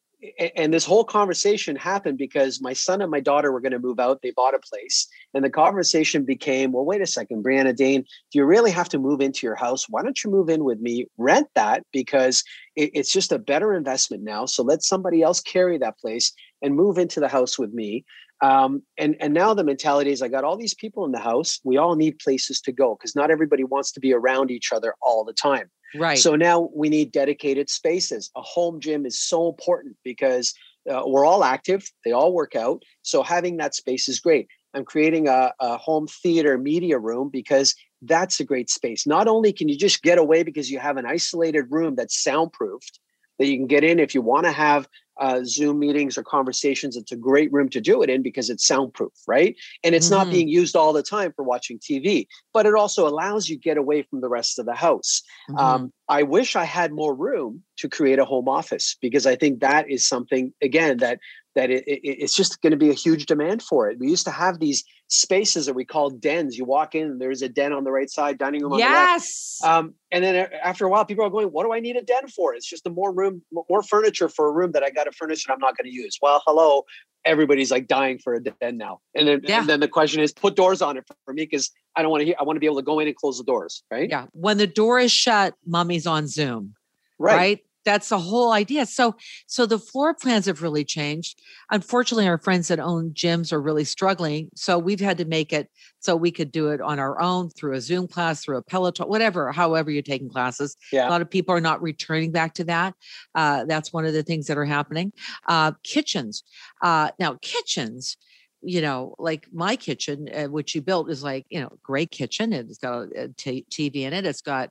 and 0.55 0.71
this 0.71 0.85
whole 0.85 1.03
conversation 1.03 1.75
happened 1.75 2.19
because 2.19 2.61
my 2.61 2.73
son 2.73 3.01
and 3.01 3.09
my 3.09 3.19
daughter 3.19 3.51
were 3.51 3.59
going 3.59 3.71
to 3.71 3.79
move 3.79 3.99
out. 3.99 4.21
They 4.21 4.31
bought 4.35 4.53
a 4.53 4.59
place. 4.59 5.07
And 5.33 5.43
the 5.43 5.49
conversation 5.49 6.25
became, 6.25 6.71
well, 6.71 6.85
wait 6.85 7.01
a 7.01 7.07
second, 7.07 7.43
Brianna 7.43 7.75
Dane, 7.75 8.01
do 8.01 8.37
you 8.37 8.45
really 8.45 8.69
have 8.69 8.89
to 8.89 8.99
move 8.99 9.19
into 9.19 9.47
your 9.47 9.55
house? 9.55 9.89
Why 9.89 10.03
don't 10.03 10.23
you 10.23 10.29
move 10.29 10.47
in 10.47 10.63
with 10.63 10.79
me? 10.79 11.07
Rent 11.17 11.47
that 11.55 11.83
because 11.91 12.43
it's 12.75 13.11
just 13.11 13.31
a 13.31 13.39
better 13.39 13.73
investment 13.73 14.21
now. 14.21 14.45
So 14.45 14.61
let 14.61 14.83
somebody 14.83 15.23
else 15.23 15.41
carry 15.41 15.79
that 15.79 15.97
place 15.97 16.31
and 16.61 16.75
move 16.75 16.97
into 16.97 17.19
the 17.19 17.27
house 17.27 17.57
with 17.57 17.73
me. 17.73 18.05
Um, 18.41 18.81
and 18.97 19.15
and 19.19 19.33
now 19.33 19.53
the 19.53 19.63
mentality 19.63 20.11
is 20.11 20.21
I 20.21 20.27
got 20.27 20.43
all 20.43 20.57
these 20.57 20.73
people 20.73 21.05
in 21.05 21.11
the 21.11 21.19
house. 21.19 21.59
We 21.63 21.77
all 21.77 21.95
need 21.95 22.19
places 22.19 22.59
to 22.61 22.71
go 22.71 22.95
because 22.95 23.15
not 23.15 23.29
everybody 23.29 23.63
wants 23.63 23.91
to 23.93 23.99
be 23.99 24.13
around 24.13 24.49
each 24.49 24.71
other 24.73 24.95
all 25.01 25.23
the 25.23 25.33
time. 25.33 25.69
Right. 25.95 26.17
So 26.17 26.35
now 26.35 26.69
we 26.73 26.89
need 26.89 27.11
dedicated 27.11 27.69
spaces. 27.69 28.31
A 28.35 28.41
home 28.41 28.79
gym 28.79 29.05
is 29.05 29.19
so 29.19 29.49
important 29.49 29.97
because 30.03 30.53
uh, 30.89 31.03
we're 31.05 31.25
all 31.25 31.43
active. 31.43 31.87
They 32.05 32.11
all 32.11 32.33
work 32.33 32.55
out. 32.55 32.81
So 33.03 33.21
having 33.21 33.57
that 33.57 33.75
space 33.75 34.07
is 34.09 34.19
great. 34.19 34.47
I'm 34.73 34.85
creating 34.85 35.27
a, 35.27 35.53
a 35.59 35.77
home 35.77 36.07
theater 36.07 36.57
media 36.57 36.97
room 36.97 37.29
because 37.29 37.75
that's 38.01 38.39
a 38.39 38.45
great 38.45 38.69
space. 38.69 39.05
Not 39.05 39.27
only 39.27 39.53
can 39.53 39.69
you 39.69 39.77
just 39.77 40.01
get 40.01 40.17
away 40.17 40.43
because 40.43 40.71
you 40.71 40.79
have 40.79 40.97
an 40.97 41.05
isolated 41.05 41.65
room 41.69 41.95
that's 41.95 42.23
soundproofed 42.23 42.99
that 43.37 43.47
you 43.47 43.57
can 43.57 43.67
get 43.67 43.83
in 43.83 43.99
if 43.99 44.15
you 44.15 44.21
want 44.21 44.45
to 44.45 44.51
have 44.51 44.87
uh, 45.21 45.41
Zoom 45.45 45.79
meetings 45.79 46.17
or 46.17 46.23
conversations, 46.23 46.97
it's 46.97 47.11
a 47.11 47.15
great 47.15 47.53
room 47.53 47.69
to 47.69 47.79
do 47.79 48.01
it 48.01 48.09
in 48.09 48.23
because 48.23 48.49
it's 48.49 48.65
soundproof, 48.65 49.13
right? 49.27 49.55
And 49.83 49.93
it's 49.93 50.07
mm-hmm. 50.07 50.15
not 50.15 50.31
being 50.31 50.47
used 50.47 50.75
all 50.75 50.93
the 50.93 51.03
time 51.03 51.31
for 51.35 51.43
watching 51.43 51.77
TV, 51.77 52.27
but 52.53 52.65
it 52.65 52.73
also 52.73 53.07
allows 53.07 53.47
you 53.47 53.57
get 53.57 53.77
away 53.77 54.01
from 54.01 54.21
the 54.21 54.29
rest 54.29 54.57
of 54.57 54.65
the 54.65 54.73
house. 54.73 55.21
Mm-hmm. 55.49 55.59
Um, 55.59 55.93
I 56.11 56.23
wish 56.23 56.57
I 56.57 56.65
had 56.65 56.91
more 56.91 57.15
room 57.15 57.63
to 57.77 57.87
create 57.87 58.19
a 58.19 58.25
home 58.25 58.49
office 58.49 58.97
because 59.01 59.25
I 59.25 59.37
think 59.37 59.61
that 59.61 59.89
is 59.89 60.05
something 60.05 60.53
again 60.61 60.97
that 60.97 61.19
that 61.55 61.69
it, 61.69 61.85
it, 61.87 62.01
it's 62.03 62.35
just 62.35 62.61
going 62.61 62.71
to 62.71 62.77
be 62.77 62.89
a 62.89 62.93
huge 62.93 63.25
demand 63.25 63.61
for 63.61 63.89
it. 63.89 63.97
We 63.97 64.09
used 64.09 64.25
to 64.25 64.31
have 64.31 64.59
these 64.59 64.83
spaces 65.07 65.65
that 65.65 65.73
we 65.73 65.85
called 65.85 66.19
dens. 66.21 66.57
You 66.57 66.65
walk 66.65 66.95
in, 66.95 67.03
and 67.11 67.21
there's 67.21 67.41
a 67.41 67.49
den 67.49 67.71
on 67.71 67.85
the 67.85 67.91
right 67.91 68.09
side, 68.09 68.37
dining 68.37 68.61
room 68.61 68.73
on 68.73 68.79
yes. 68.79 69.59
the 69.61 69.67
left. 69.67 69.77
Um, 69.77 69.93
and 70.11 70.23
then 70.23 70.49
after 70.61 70.85
a 70.85 70.89
while, 70.89 71.05
people 71.05 71.23
are 71.23 71.29
going, 71.29 71.47
"What 71.47 71.63
do 71.63 71.71
I 71.71 71.79
need 71.79 71.95
a 71.95 72.01
den 72.01 72.27
for? 72.27 72.53
It's 72.53 72.67
just 72.67 72.85
a 72.85 72.89
more 72.89 73.13
room, 73.13 73.41
more 73.69 73.81
furniture 73.81 74.27
for 74.27 74.49
a 74.49 74.51
room 74.51 74.73
that 74.73 74.83
I 74.83 74.89
got 74.89 75.05
to 75.05 75.13
furnish 75.13 75.45
and 75.47 75.53
I'm 75.53 75.59
not 75.59 75.77
going 75.77 75.89
to 75.89 75.95
use." 75.95 76.19
Well, 76.21 76.43
hello, 76.45 76.83
everybody's 77.23 77.71
like 77.71 77.87
dying 77.87 78.19
for 78.19 78.33
a 78.33 78.43
den 78.43 78.77
now. 78.77 78.99
And 79.15 79.29
then, 79.29 79.41
yeah. 79.43 79.59
and 79.59 79.69
then 79.69 79.79
the 79.79 79.87
question 79.87 80.21
is, 80.21 80.33
put 80.33 80.57
doors 80.57 80.81
on 80.81 80.97
it 80.97 81.05
for 81.25 81.33
me 81.33 81.43
because 81.43 81.71
I 81.95 82.01
don't 82.01 82.11
want 82.11 82.21
to 82.21 82.25
hear. 82.25 82.35
I 82.39 82.43
want 82.43 82.55
to 82.55 82.59
be 82.59 82.65
able 82.65 82.77
to 82.77 82.83
go 82.83 82.99
in 82.99 83.07
and 83.07 83.15
close 83.15 83.37
the 83.37 83.43
doors, 83.43 83.83
right? 83.91 84.09
Yeah. 84.09 84.27
When 84.31 84.57
the 84.57 84.67
door 84.67 84.99
is 84.99 85.11
shut, 85.11 85.55
mommy's 85.65 86.07
on 86.07 86.27
Zoom. 86.27 86.75
Right. 87.19 87.35
right? 87.35 87.59
that's 87.85 88.09
the 88.09 88.19
whole 88.19 88.51
idea. 88.51 88.85
So, 88.85 89.15
so 89.47 89.65
the 89.65 89.79
floor 89.79 90.13
plans 90.13 90.45
have 90.45 90.61
really 90.61 90.83
changed. 90.83 91.41
Unfortunately, 91.71 92.27
our 92.27 92.37
friends 92.37 92.67
that 92.67 92.79
own 92.79 93.11
gyms 93.11 93.51
are 93.51 93.61
really 93.61 93.83
struggling. 93.83 94.49
So 94.55 94.77
we've 94.77 94.99
had 94.99 95.17
to 95.17 95.25
make 95.25 95.51
it 95.51 95.69
so 95.99 96.15
we 96.15 96.31
could 96.31 96.51
do 96.51 96.69
it 96.69 96.81
on 96.81 96.99
our 96.99 97.19
own 97.21 97.49
through 97.49 97.73
a 97.73 97.81
Zoom 97.81 98.07
class, 98.07 98.43
through 98.43 98.57
a 98.57 98.61
Peloton, 98.61 99.07
whatever, 99.07 99.51
however 99.51 99.91
you're 99.91 100.01
taking 100.01 100.29
classes. 100.29 100.75
Yeah. 100.91 101.07
A 101.07 101.09
lot 101.09 101.21
of 101.21 101.29
people 101.29 101.55
are 101.55 101.61
not 101.61 101.81
returning 101.81 102.31
back 102.31 102.53
to 102.55 102.63
that. 102.65 102.95
Uh, 103.35 103.65
that's 103.65 103.93
one 103.93 104.05
of 104.05 104.13
the 104.13 104.23
things 104.23 104.47
that 104.47 104.57
are 104.57 104.65
happening. 104.65 105.13
Uh, 105.47 105.73
kitchens. 105.83 106.43
Uh, 106.81 107.11
now, 107.19 107.37
kitchens 107.41 108.17
you 108.61 108.81
know, 108.81 109.15
like 109.17 109.47
my 109.51 109.75
kitchen, 109.75 110.27
uh, 110.33 110.45
which 110.45 110.75
you 110.75 110.81
built, 110.81 111.09
is 111.09 111.23
like, 111.23 111.45
you 111.49 111.59
know, 111.59 111.71
great 111.83 112.11
kitchen. 112.11 112.53
It's 112.53 112.77
got 112.77 113.07
a 113.15 113.29
t- 113.37 113.65
TV 113.69 114.03
in 114.03 114.13
it. 114.13 114.25
It's 114.25 114.41
got 114.41 114.69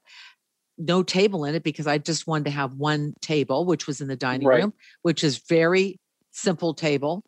no 0.79 1.03
table 1.03 1.45
in 1.45 1.55
it 1.55 1.63
because 1.63 1.87
I 1.87 1.99
just 1.99 2.27
wanted 2.27 2.45
to 2.45 2.51
have 2.51 2.75
one 2.75 3.15
table, 3.21 3.65
which 3.65 3.87
was 3.87 4.01
in 4.01 4.09
the 4.09 4.17
dining 4.17 4.47
right. 4.47 4.63
room, 4.63 4.73
which 5.03 5.23
is 5.25 5.39
very 5.49 5.99
simple 6.33 6.75
table. 6.75 7.25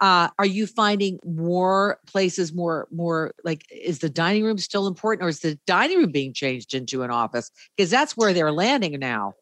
Uh, 0.00 0.28
are 0.38 0.46
you 0.46 0.66
finding 0.66 1.18
more 1.24 1.98
places 2.06 2.52
more 2.52 2.88
more 2.90 3.32
like 3.44 3.64
is 3.70 4.00
the 4.00 4.08
dining 4.08 4.44
room 4.44 4.58
still 4.58 4.86
important 4.86 5.24
or 5.24 5.28
is 5.28 5.40
the 5.40 5.58
dining 5.66 5.98
room 5.98 6.12
being 6.12 6.32
changed 6.32 6.74
into 6.74 7.02
an 7.02 7.10
office 7.10 7.50
because 7.76 7.90
that's 7.90 8.16
where 8.16 8.32
they're 8.32 8.52
landing 8.52 8.98
now 8.98 9.34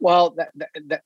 well 0.00 0.36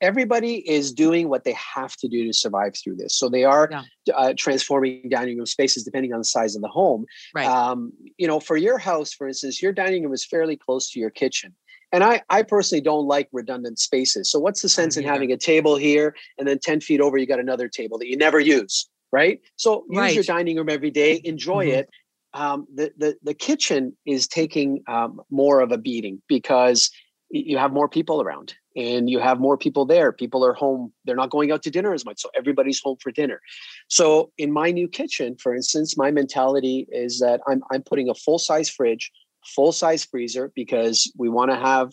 everybody 0.01 0.69
is 0.69 0.93
doing 0.93 1.29
what 1.29 1.45
they 1.45 1.53
have 1.53 1.97
to 1.97 2.09
do 2.09 2.25
to 2.25 2.33
survive 2.33 2.75
through 2.83 2.97
this 2.97 3.17
so 3.17 3.29
they 3.29 3.45
are 3.45 3.69
yeah. 3.71 3.83
uh, 4.15 4.33
transforming 4.37 5.09
dining 5.09 5.37
room 5.37 5.47
spaces 5.47 5.85
depending 5.85 6.13
on 6.13 6.19
the 6.19 6.25
size 6.25 6.55
of 6.57 6.63
the 6.63 6.69
home 6.69 7.05
right. 7.35 7.47
Um, 7.47 7.93
you 8.19 8.27
know 8.27 8.41
for 8.41 8.57
your 8.57 8.79
house 8.79 9.13
for 9.13 9.29
instance 9.29 9.63
your 9.63 9.73
dining 9.73 10.03
room 10.03 10.13
is 10.13 10.25
fairly 10.25 10.57
close 10.57 10.91
to 10.93 11.01
your 11.01 11.11
kitchen 11.11 11.55
and 11.93 12.03
I, 12.05 12.23
I 12.29 12.43
personally 12.43 12.83
don't 12.83 13.07
like 13.07 13.29
redundant 13.33 13.79
spaces. 13.79 14.31
So 14.31 14.39
what's 14.39 14.63
the 14.63 14.69
sense 14.69 14.97
in 14.97 15.05
having 15.05 15.33
a 15.33 15.37
table 15.37 15.77
here 15.77 16.15
and 16.39 16.47
then 16.47 16.59
10 16.59 16.81
feet 16.81 17.01
over, 17.01 17.17
you 17.17 17.27
got 17.27 17.41
another 17.41 17.69
table 17.69 17.99
that 17.99 18.09
you 18.09 18.17
never 18.17 18.41
use, 18.41 18.89
right? 19.13 19.41
So 19.57 19.85
use 19.89 19.99
right. 19.99 20.15
your 20.15 20.25
dining 20.25 20.57
room 20.57 20.69
every 20.69 20.91
day, 20.91 21.21
enjoy 21.25 21.67
mm-hmm. 21.67 21.79
it. 21.79 21.91
Um, 22.35 22.67
the, 22.75 22.93
the, 22.99 23.17
the 23.23 23.35
kitchen 23.35 23.97
is 24.05 24.27
taking 24.29 24.83
um, 24.89 25.23
more 25.31 25.61
of 25.61 25.73
a 25.73 25.79
beating 25.79 26.21
because 26.29 26.91
you 27.31 27.59
have 27.59 27.73
more 27.73 27.89
people 27.89 28.23
around 28.23 28.55
and 28.77 29.11
you 29.11 29.19
have 29.19 29.41
more 29.41 29.57
people 29.57 29.85
there. 29.85 30.13
People 30.13 30.45
are 30.45 30.53
home. 30.53 30.93
They're 31.05 31.17
not 31.17 31.31
going 31.31 31.51
out 31.51 31.63
to 31.65 31.71
dinner 31.71 31.93
as 31.93 32.05
much. 32.05 32.21
So 32.21 32.31
everybody's 32.37 32.81
home 32.81 32.97
for 33.01 33.11
dinner. 33.11 33.41
So 33.89 34.31
in 34.39 34.53
my 34.53 34.71
new 34.71 34.89
kitchen, 34.89 35.37
for 35.37 35.55
instance, 35.55 35.97
my 35.97 36.11
mentality 36.11 36.87
is 36.91 37.19
that 37.21 37.41
I'm, 37.49 37.63
I'm 37.73 37.83
putting 37.83 38.09
a 38.09 38.15
full 38.15 38.39
size 38.39 38.71
fridge 38.71 39.11
full 39.47 39.73
size 39.73 40.05
freezer 40.05 40.53
because 40.55 41.11
we 41.17 41.29
want 41.29 41.51
to 41.51 41.57
have 41.57 41.93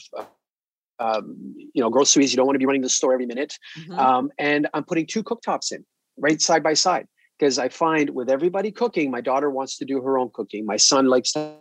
um, 0.99 1.55
you 1.73 1.81
know 1.81 1.89
groceries 1.89 2.31
you 2.31 2.37
don't 2.37 2.45
want 2.45 2.55
to 2.55 2.59
be 2.59 2.65
running 2.65 2.81
to 2.81 2.85
the 2.85 2.89
store 2.93 3.13
every 3.13 3.25
minute 3.25 3.57
mm-hmm. 3.77 3.97
um, 3.99 4.31
and 4.37 4.67
i'm 4.73 4.83
putting 4.83 5.05
two 5.05 5.23
cooktops 5.23 5.71
in 5.71 5.85
right 6.17 6.41
side 6.41 6.63
by 6.63 6.73
side 6.73 7.07
because 7.37 7.59
i 7.59 7.67
find 7.67 8.11
with 8.11 8.29
everybody 8.29 8.71
cooking 8.71 9.11
my 9.11 9.21
daughter 9.21 9.49
wants 9.49 9.77
to 9.77 9.85
do 9.85 10.01
her 10.01 10.17
own 10.17 10.29
cooking 10.33 10.65
my 10.65 10.77
son 10.77 11.07
likes 11.07 11.31
to 11.31 11.53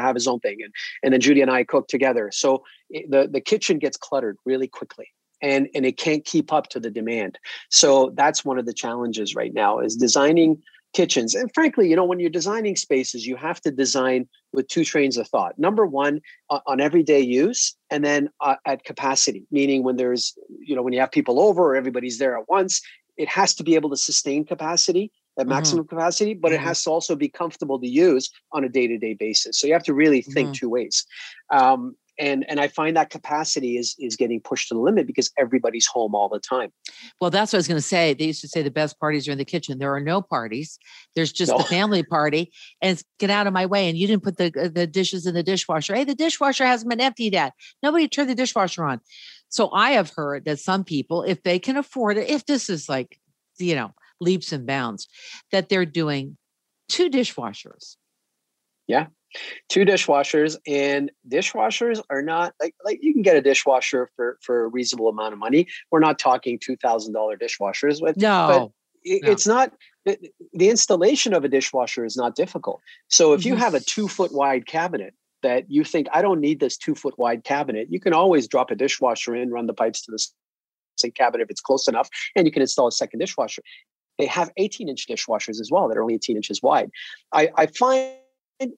have 0.00 0.14
his 0.14 0.26
own 0.26 0.40
thing 0.40 0.58
and, 0.62 0.72
and 1.02 1.12
then 1.12 1.20
judy 1.20 1.40
and 1.40 1.50
i 1.50 1.64
cook 1.64 1.88
together 1.88 2.30
so 2.32 2.62
it, 2.90 3.10
the, 3.10 3.28
the 3.28 3.40
kitchen 3.40 3.78
gets 3.78 3.96
cluttered 3.96 4.36
really 4.44 4.68
quickly 4.68 5.06
and 5.42 5.68
and 5.74 5.84
it 5.84 5.96
can't 5.96 6.24
keep 6.24 6.52
up 6.52 6.68
to 6.68 6.80
the 6.80 6.90
demand 6.90 7.38
so 7.70 8.12
that's 8.14 8.44
one 8.44 8.58
of 8.58 8.66
the 8.66 8.74
challenges 8.74 9.34
right 9.34 9.54
now 9.54 9.78
is 9.78 9.96
designing 9.96 10.62
kitchens. 10.96 11.34
And 11.34 11.52
frankly, 11.52 11.90
you 11.90 11.94
know, 11.94 12.04
when 12.04 12.18
you're 12.18 12.30
designing 12.30 12.74
spaces, 12.74 13.26
you 13.26 13.36
have 13.36 13.60
to 13.60 13.70
design 13.70 14.26
with 14.54 14.66
two 14.68 14.82
trains 14.82 15.18
of 15.18 15.28
thought. 15.28 15.58
Number 15.58 15.84
one, 15.84 16.22
uh, 16.48 16.60
on 16.66 16.80
everyday 16.80 17.20
use, 17.20 17.76
and 17.90 18.02
then 18.02 18.30
uh, 18.40 18.56
at 18.66 18.82
capacity, 18.84 19.46
meaning 19.50 19.82
when 19.82 19.96
there's, 19.96 20.36
you 20.58 20.74
know, 20.74 20.82
when 20.82 20.94
you 20.94 21.00
have 21.00 21.12
people 21.12 21.38
over 21.38 21.62
or 21.62 21.76
everybody's 21.76 22.18
there 22.18 22.38
at 22.38 22.48
once, 22.48 22.80
it 23.18 23.28
has 23.28 23.54
to 23.56 23.62
be 23.62 23.74
able 23.74 23.90
to 23.90 23.96
sustain 23.96 24.44
capacity 24.44 25.12
at 25.38 25.42
mm-hmm. 25.42 25.50
maximum 25.50 25.84
mm-hmm. 25.84 25.96
capacity, 25.96 26.34
but 26.34 26.52
mm-hmm. 26.52 26.62
it 26.62 26.66
has 26.66 26.82
to 26.84 26.90
also 26.90 27.14
be 27.14 27.28
comfortable 27.28 27.78
to 27.80 27.88
use 27.88 28.30
on 28.52 28.64
a 28.64 28.68
day 28.68 28.86
to 28.86 28.98
day 28.98 29.14
basis. 29.14 29.58
So 29.58 29.66
you 29.66 29.72
have 29.72 29.84
to 29.84 29.94
really 29.94 30.22
think 30.22 30.48
mm-hmm. 30.48 30.52
two 30.52 30.70
ways. 30.70 31.04
Um, 31.50 31.96
and 32.18 32.44
and 32.48 32.60
i 32.60 32.68
find 32.68 32.96
that 32.96 33.10
capacity 33.10 33.76
is 33.76 33.94
is 33.98 34.16
getting 34.16 34.40
pushed 34.40 34.68
to 34.68 34.74
the 34.74 34.80
limit 34.80 35.06
because 35.06 35.30
everybody's 35.38 35.86
home 35.86 36.14
all 36.14 36.28
the 36.28 36.38
time 36.38 36.72
well 37.20 37.30
that's 37.30 37.52
what 37.52 37.58
i 37.58 37.60
was 37.60 37.68
going 37.68 37.78
to 37.78 37.82
say 37.82 38.14
they 38.14 38.26
used 38.26 38.40
to 38.40 38.48
say 38.48 38.62
the 38.62 38.70
best 38.70 38.98
parties 38.98 39.28
are 39.28 39.32
in 39.32 39.38
the 39.38 39.44
kitchen 39.44 39.78
there 39.78 39.94
are 39.94 40.00
no 40.00 40.22
parties 40.22 40.78
there's 41.14 41.32
just 41.32 41.52
no. 41.52 41.58
the 41.58 41.64
family 41.64 42.02
party 42.02 42.50
and 42.80 43.02
get 43.18 43.30
out 43.30 43.46
of 43.46 43.52
my 43.52 43.66
way 43.66 43.88
and 43.88 43.98
you 43.98 44.06
didn't 44.06 44.22
put 44.22 44.36
the 44.36 44.52
uh, 44.60 44.68
the 44.68 44.86
dishes 44.86 45.26
in 45.26 45.34
the 45.34 45.42
dishwasher 45.42 45.94
hey 45.94 46.04
the 46.04 46.14
dishwasher 46.14 46.64
hasn't 46.64 46.88
been 46.88 47.00
emptied 47.00 47.32
yet 47.32 47.52
nobody 47.82 48.08
turned 48.08 48.30
the 48.30 48.34
dishwasher 48.34 48.84
on 48.84 49.00
so 49.48 49.70
i 49.72 49.90
have 49.90 50.10
heard 50.10 50.44
that 50.44 50.58
some 50.58 50.84
people 50.84 51.22
if 51.22 51.42
they 51.42 51.58
can 51.58 51.76
afford 51.76 52.16
it 52.16 52.28
if 52.30 52.46
this 52.46 52.70
is 52.70 52.88
like 52.88 53.18
you 53.58 53.74
know 53.74 53.92
leaps 54.20 54.52
and 54.52 54.66
bounds 54.66 55.08
that 55.52 55.68
they're 55.68 55.86
doing 55.86 56.36
two 56.88 57.10
dishwashers 57.10 57.96
yeah 58.86 59.06
two 59.68 59.84
dishwashers 59.84 60.56
and 60.66 61.10
dishwashers 61.28 62.02
are 62.10 62.22
not 62.22 62.54
like 62.60 62.74
like 62.84 62.98
you 63.02 63.12
can 63.12 63.22
get 63.22 63.36
a 63.36 63.42
dishwasher 63.42 64.08
for 64.16 64.38
for 64.40 64.64
a 64.64 64.68
reasonable 64.68 65.08
amount 65.08 65.32
of 65.32 65.38
money 65.38 65.66
we're 65.90 66.00
not 66.00 66.18
talking 66.18 66.58
$2000 66.58 67.12
dishwashers 67.40 68.00
with 68.00 68.16
no, 68.16 68.72
it, 69.02 69.22
no. 69.22 69.30
it's 69.30 69.46
not 69.46 69.72
the, 70.04 70.18
the, 70.52 70.68
installation 70.68 71.34
of 71.34 71.44
a 71.44 71.48
dishwasher 71.48 72.04
is 72.04 72.16
not 72.16 72.34
difficult 72.34 72.80
so 73.08 73.32
if 73.32 73.44
you 73.44 73.54
mm-hmm. 73.54 73.62
have 73.62 73.74
a 73.74 73.80
two 73.80 74.08
foot 74.08 74.32
wide 74.32 74.66
cabinet 74.66 75.14
that 75.42 75.70
you 75.70 75.84
think 75.84 76.06
i 76.12 76.22
don't 76.22 76.40
need 76.40 76.60
this 76.60 76.76
two 76.76 76.94
foot 76.94 77.18
wide 77.18 77.44
cabinet 77.44 77.88
you 77.90 78.00
can 78.00 78.12
always 78.12 78.48
drop 78.48 78.70
a 78.70 78.74
dishwasher 78.74 79.34
in 79.34 79.50
run 79.50 79.66
the 79.66 79.74
pipes 79.74 80.02
to 80.02 80.10
the 80.10 80.24
sink 80.96 81.14
cabinet 81.14 81.44
if 81.44 81.50
it's 81.50 81.60
close 81.60 81.88
enough 81.88 82.08
and 82.34 82.46
you 82.46 82.52
can 82.52 82.62
install 82.62 82.86
a 82.86 82.92
second 82.92 83.18
dishwasher 83.18 83.62
they 84.18 84.26
have 84.26 84.50
18 84.56 84.88
inch 84.88 85.06
dishwashers 85.06 85.60
as 85.60 85.70
well 85.70 85.88
that 85.88 85.96
are 85.96 86.02
only 86.02 86.14
18 86.14 86.36
inches 86.36 86.62
wide 86.62 86.90
i, 87.32 87.48
I 87.56 87.66
find 87.66 88.12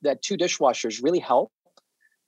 that 0.03 0.23
two 0.23 0.37
dishwashers 0.37 1.03
really 1.03 1.21
help 1.21 1.53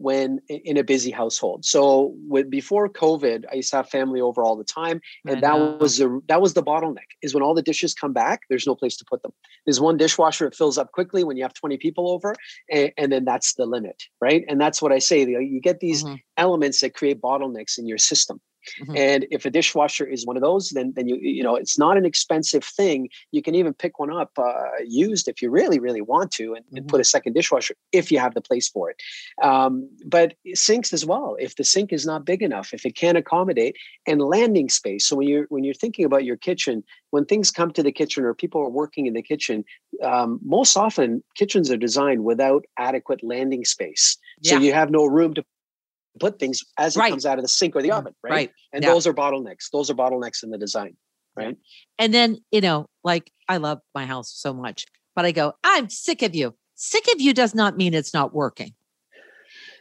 when 0.00 0.40
in 0.48 0.78
a 0.78 0.82
busy 0.82 1.10
household. 1.10 1.64
So 1.64 2.14
with 2.26 2.48
before 2.48 2.88
COVID, 2.88 3.44
I 3.52 3.56
used 3.56 3.70
to 3.70 3.76
have 3.76 3.90
family 3.90 4.20
over 4.20 4.42
all 4.42 4.56
the 4.56 4.64
time, 4.64 5.00
and 5.26 5.42
that 5.42 5.78
was 5.78 5.98
the 5.98 6.20
that 6.26 6.40
was 6.40 6.54
the 6.54 6.62
bottleneck. 6.62 7.10
Is 7.20 7.34
when 7.34 7.42
all 7.42 7.54
the 7.54 7.62
dishes 7.62 7.92
come 7.92 8.14
back, 8.14 8.40
there's 8.48 8.66
no 8.66 8.74
place 8.74 8.96
to 8.96 9.04
put 9.04 9.22
them. 9.22 9.32
There's 9.66 9.78
one 9.78 9.98
dishwasher 9.98 10.46
it 10.46 10.54
fills 10.54 10.78
up 10.78 10.92
quickly 10.92 11.22
when 11.22 11.36
you 11.36 11.42
have 11.42 11.52
20 11.52 11.76
people 11.76 12.10
over, 12.10 12.34
and, 12.70 12.90
and 12.96 13.12
then 13.12 13.26
that's 13.26 13.54
the 13.54 13.66
limit, 13.66 14.04
right? 14.22 14.42
And 14.48 14.58
that's 14.58 14.80
what 14.80 14.90
I 14.90 15.00
say. 15.00 15.20
You 15.20 15.60
get 15.60 15.80
these 15.80 16.02
mm-hmm. 16.02 16.14
elements 16.38 16.80
that 16.80 16.94
create 16.94 17.20
bottlenecks 17.20 17.78
in 17.78 17.86
your 17.86 17.98
system. 17.98 18.40
Mm-hmm. 18.82 18.96
And 18.96 19.26
if 19.30 19.44
a 19.44 19.50
dishwasher 19.50 20.06
is 20.06 20.26
one 20.26 20.36
of 20.36 20.42
those, 20.42 20.70
then 20.70 20.92
then 20.96 21.08
you 21.08 21.16
you 21.16 21.42
know 21.42 21.56
it's 21.56 21.78
not 21.78 21.96
an 21.96 22.04
expensive 22.04 22.64
thing. 22.64 23.08
You 23.32 23.42
can 23.42 23.54
even 23.54 23.74
pick 23.74 23.98
one 23.98 24.12
up 24.12 24.32
uh, 24.38 24.52
used 24.86 25.28
if 25.28 25.42
you 25.42 25.50
really 25.50 25.78
really 25.78 26.00
want 26.00 26.30
to, 26.32 26.54
and, 26.54 26.64
mm-hmm. 26.66 26.76
and, 26.78 26.88
put 26.88 27.00
a 27.00 27.04
second 27.04 27.34
dishwasher 27.34 27.74
if 27.92 28.10
you 28.10 28.18
have 28.18 28.34
the 28.34 28.40
place 28.40 28.68
for 28.68 28.90
it. 28.90 28.96
Um, 29.42 29.88
but 30.06 30.34
sinks 30.54 30.92
as 30.92 31.06
well. 31.06 31.36
If 31.38 31.56
the 31.56 31.64
sink 31.64 31.92
is 31.92 32.06
not 32.06 32.24
big 32.24 32.42
enough, 32.42 32.72
if 32.72 32.84
it 32.84 32.96
can't 32.96 33.18
accommodate, 33.18 33.76
and 34.06 34.20
landing 34.20 34.68
space. 34.68 35.06
So 35.06 35.16
when 35.16 35.28
you're 35.28 35.46
when 35.48 35.64
you're 35.64 35.74
thinking 35.74 36.04
about 36.04 36.24
your 36.24 36.36
kitchen, 36.36 36.82
when 37.10 37.24
things 37.24 37.50
come 37.50 37.70
to 37.72 37.82
the 37.82 37.92
kitchen 37.92 38.24
or 38.24 38.34
people 38.34 38.60
are 38.60 38.70
working 38.70 39.06
in 39.06 39.14
the 39.14 39.22
kitchen, 39.22 39.64
um, 40.02 40.40
most 40.44 40.76
often 40.76 41.22
kitchens 41.34 41.70
are 41.70 41.76
designed 41.76 42.24
without 42.24 42.64
adequate 42.78 43.22
landing 43.22 43.64
space. 43.64 44.16
So 44.42 44.58
you 44.58 44.72
have 44.72 44.90
no 44.90 45.04
room 45.04 45.34
to 45.34 45.44
put 46.20 46.38
things 46.38 46.62
as 46.78 46.96
it 46.96 47.00
right. 47.00 47.10
comes 47.10 47.26
out 47.26 47.38
of 47.38 47.44
the 47.44 47.48
sink 47.48 47.74
or 47.74 47.82
the 47.82 47.90
oven, 47.90 48.14
right? 48.22 48.30
right. 48.30 48.50
And 48.72 48.84
yeah. 48.84 48.92
those 48.92 49.06
are 49.06 49.14
bottlenecks. 49.14 49.70
Those 49.72 49.90
are 49.90 49.94
bottlenecks 49.94 50.44
in 50.44 50.50
the 50.50 50.58
design, 50.58 50.96
right? 51.34 51.56
And 51.98 52.14
then, 52.14 52.38
you 52.52 52.60
know, 52.60 52.86
like 53.02 53.32
I 53.48 53.56
love 53.56 53.80
my 53.94 54.06
house 54.06 54.30
so 54.32 54.52
much, 54.52 54.86
but 55.16 55.24
I 55.24 55.32
go, 55.32 55.54
I'm 55.64 55.88
sick 55.88 56.22
of 56.22 56.34
you. 56.34 56.54
Sick 56.76 57.06
of 57.12 57.20
you 57.20 57.34
does 57.34 57.54
not 57.54 57.76
mean 57.76 57.94
it's 57.94 58.14
not 58.14 58.32
working. 58.32 58.74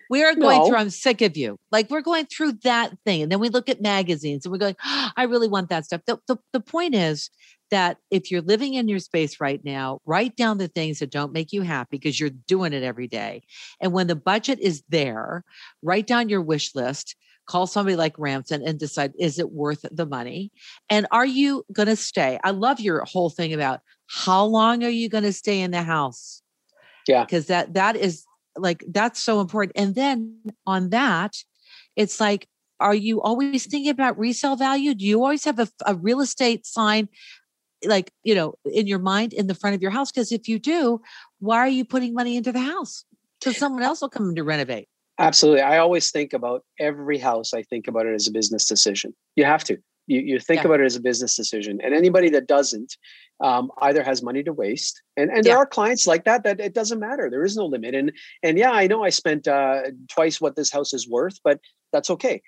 We 0.10 0.24
are 0.24 0.34
going 0.34 0.60
no. 0.60 0.68
through, 0.68 0.78
I'm 0.78 0.90
sick 0.90 1.22
of 1.22 1.38
you. 1.38 1.58
Like 1.72 1.90
we're 1.90 2.02
going 2.02 2.26
through 2.26 2.54
that 2.64 2.94
thing. 3.06 3.22
And 3.22 3.32
then 3.32 3.40
we 3.40 3.50
look 3.50 3.70
at 3.70 3.82
magazines 3.82 4.46
and 4.46 4.52
we're 4.52 4.58
going, 4.58 4.76
oh, 4.84 5.10
I 5.16 5.24
really 5.24 5.48
want 5.48 5.70
that 5.70 5.86
stuff. 5.86 6.02
The, 6.06 6.18
the, 6.28 6.38
the 6.52 6.60
point 6.60 6.96
is 6.96 7.30
that 7.70 7.98
if 8.10 8.32
you're 8.32 8.42
living 8.42 8.74
in 8.74 8.88
your 8.88 9.00
space 9.00 9.40
right 9.40 9.64
now, 9.64 10.00
write 10.06 10.36
down 10.36 10.58
the 10.58 10.68
things 10.68 11.00
that 11.00 11.12
don't 11.12 11.32
make 11.32 11.54
you 11.54 11.62
happy 11.62 11.98
because 11.98 12.20
you're 12.20 12.32
doing 12.32 12.74
it 12.74 12.82
every 12.82 13.08
day. 13.08 13.44
And 13.80 13.94
when 13.94 14.08
the 14.08 14.16
budget 14.16 14.60
is 14.60 14.84
there, 14.90 15.44
write 15.84 16.08
down 16.08 16.30
your 16.30 16.42
wish 16.42 16.74
list, 16.74 17.16
call 17.46 17.68
somebody 17.68 17.96
like 17.96 18.18
Ramsin 18.18 18.64
and 18.66 18.80
decide 18.80 19.14
is 19.20 19.40
it 19.40 19.52
worth 19.52 19.86
the 19.92 20.06
money? 20.06 20.52
And 20.90 21.08
are 21.12 21.26
you 21.26 21.64
going 21.72 21.88
to 21.88 21.96
stay? 21.96 22.40
I 22.44 22.52
love 22.52 22.80
your 22.80 23.04
whole 23.06 23.30
thing 23.30 23.54
about 23.54 23.82
how 24.08 24.46
long 24.46 24.84
are 24.84 24.90
you 24.90 25.10
going 25.10 25.24
to 25.24 25.34
stay 25.34 25.62
in 25.62 25.72
the 25.72 25.84
house? 25.84 26.42
Yeah. 27.08 27.26
Because 27.26 27.48
that 27.48 27.74
that 27.74 27.96
is 27.96 28.26
like 28.62 28.84
that's 28.90 29.20
so 29.20 29.42
important. 29.42 29.74
And 29.76 29.96
then 29.96 30.42
on 30.66 30.90
that, 30.90 31.34
it's 31.96 32.20
like 32.20 32.48
are 32.80 32.96
you 32.96 33.22
always 33.22 33.68
thinking 33.68 33.90
about 33.90 34.18
resale 34.18 34.56
value? 34.56 34.94
Do 34.94 35.06
you 35.06 35.22
always 35.22 35.44
have 35.44 35.60
a, 35.60 35.68
a 35.86 35.96
real 35.96 36.22
estate 36.22 36.66
sign 36.66 37.10
like 37.86 38.12
you 38.24 38.36
know 38.36 38.56
in 38.66 38.88
your 38.88 39.00
mind 39.00 39.34
in 39.34 39.48
the 39.48 39.56
front 39.56 39.76
of 39.76 39.82
your 39.82 39.92
house? 39.92 40.12
Because 40.12 40.32
if 40.32 40.48
you 40.48 40.60
do 40.60 41.02
why 41.40 41.58
are 41.58 41.70
you 41.70 41.86
putting 41.86 42.14
money 42.14 42.38
into 42.38 42.52
the 42.52 42.60
house? 42.60 43.06
Because 43.40 43.58
someone 43.58 43.84
else 43.84 44.02
will 44.02 44.10
come 44.10 44.30
in 44.30 44.36
to 44.36 44.44
renovate. 44.44 44.88
Absolutely. 45.18 45.62
I 45.62 45.80
always 45.80 46.12
think 46.12 46.32
about 46.32 46.64
every 46.80 47.18
house 47.18 47.54
i 47.54 47.62
think 47.64 47.88
about 47.88 48.06
it 48.06 48.14
as 48.14 48.28
a 48.28 48.32
business 48.32 48.66
decision. 48.66 49.14
You 49.36 49.46
have 49.46 49.64
to 49.66 49.78
you, 50.10 50.20
you 50.22 50.40
think 50.40 50.62
yeah. 50.62 50.68
about 50.68 50.82
it 50.82 50.86
as 50.86 50.96
a 50.96 51.02
business 51.02 51.36
decision 51.36 51.80
and 51.84 51.94
anybody 51.94 52.30
that 52.30 52.48
doesn't 52.48 52.98
um, 53.42 53.72
either 53.82 54.04
has 54.04 54.22
money 54.22 54.44
to 54.44 54.52
waste 54.52 55.02
and, 55.16 55.30
and 55.30 55.44
there 55.44 55.54
yeah. 55.54 55.60
are 55.60 55.66
clients 55.66 56.06
like 56.06 56.26
that 56.26 56.44
that 56.44 56.60
it 56.60 56.74
doesn't 56.74 57.00
matter 57.00 57.30
there 57.30 57.46
is 57.46 57.56
no 57.56 57.66
limit 57.66 57.96
and 57.96 58.12
and 58.44 58.58
yeah 58.58 58.72
i 58.72 58.88
know 58.88 59.04
i 59.04 59.10
spent 59.10 59.48
uh, 59.48 59.82
twice 60.10 60.42
what 60.42 60.56
this 60.56 60.72
house 60.72 60.94
is 60.94 61.08
worth 61.08 61.40
but 61.44 61.60
that's 61.94 62.10
okay 62.10 62.42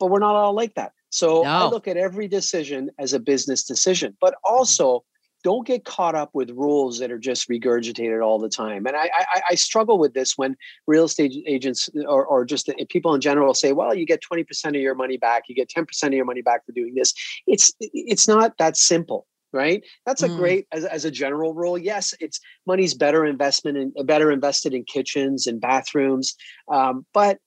but 0.00 0.10
we're 0.10 0.18
not 0.18 0.34
all 0.34 0.54
like 0.54 0.74
that 0.74 0.92
so 1.14 1.42
no. 1.42 1.48
I 1.48 1.68
look 1.68 1.86
at 1.86 1.96
every 1.96 2.26
decision 2.26 2.90
as 2.98 3.12
a 3.12 3.20
business 3.20 3.62
decision, 3.62 4.16
but 4.20 4.34
also 4.42 5.04
don't 5.44 5.66
get 5.66 5.84
caught 5.84 6.14
up 6.14 6.30
with 6.32 6.50
rules 6.50 6.98
that 6.98 7.12
are 7.12 7.18
just 7.18 7.48
regurgitated 7.48 8.24
all 8.24 8.38
the 8.38 8.48
time. 8.48 8.86
And 8.86 8.96
I, 8.96 9.10
I, 9.14 9.42
I 9.50 9.54
struggle 9.54 9.98
with 9.98 10.14
this 10.14 10.36
when 10.36 10.56
real 10.86 11.04
estate 11.04 11.34
agents 11.46 11.90
or, 12.08 12.24
or 12.24 12.44
just 12.46 12.70
people 12.88 13.14
in 13.14 13.20
general 13.20 13.52
say, 13.54 13.72
well, 13.72 13.94
you 13.94 14.06
get 14.06 14.22
20% 14.22 14.68
of 14.68 14.74
your 14.76 14.94
money 14.94 15.18
back, 15.18 15.44
you 15.48 15.54
get 15.54 15.68
10% 15.68 16.06
of 16.06 16.12
your 16.14 16.24
money 16.24 16.40
back 16.40 16.64
for 16.64 16.72
doing 16.72 16.94
this. 16.94 17.12
It's 17.46 17.72
it's 17.78 18.26
not 18.26 18.56
that 18.58 18.76
simple 18.76 19.26
right 19.52 19.84
that's 20.04 20.22
a 20.24 20.28
mm. 20.28 20.36
great 20.36 20.66
as, 20.72 20.84
as 20.84 21.04
a 21.04 21.10
general 21.12 21.54
rule 21.54 21.78
yes 21.78 22.12
it's 22.18 22.40
money's 22.66 22.92
better 22.92 23.24
investment 23.24 23.78
and 23.78 24.06
better 24.06 24.32
invested 24.32 24.74
in 24.74 24.82
kitchens 24.82 25.46
and 25.46 25.60
bathrooms 25.60 26.34
um, 26.72 27.06
but 27.14 27.38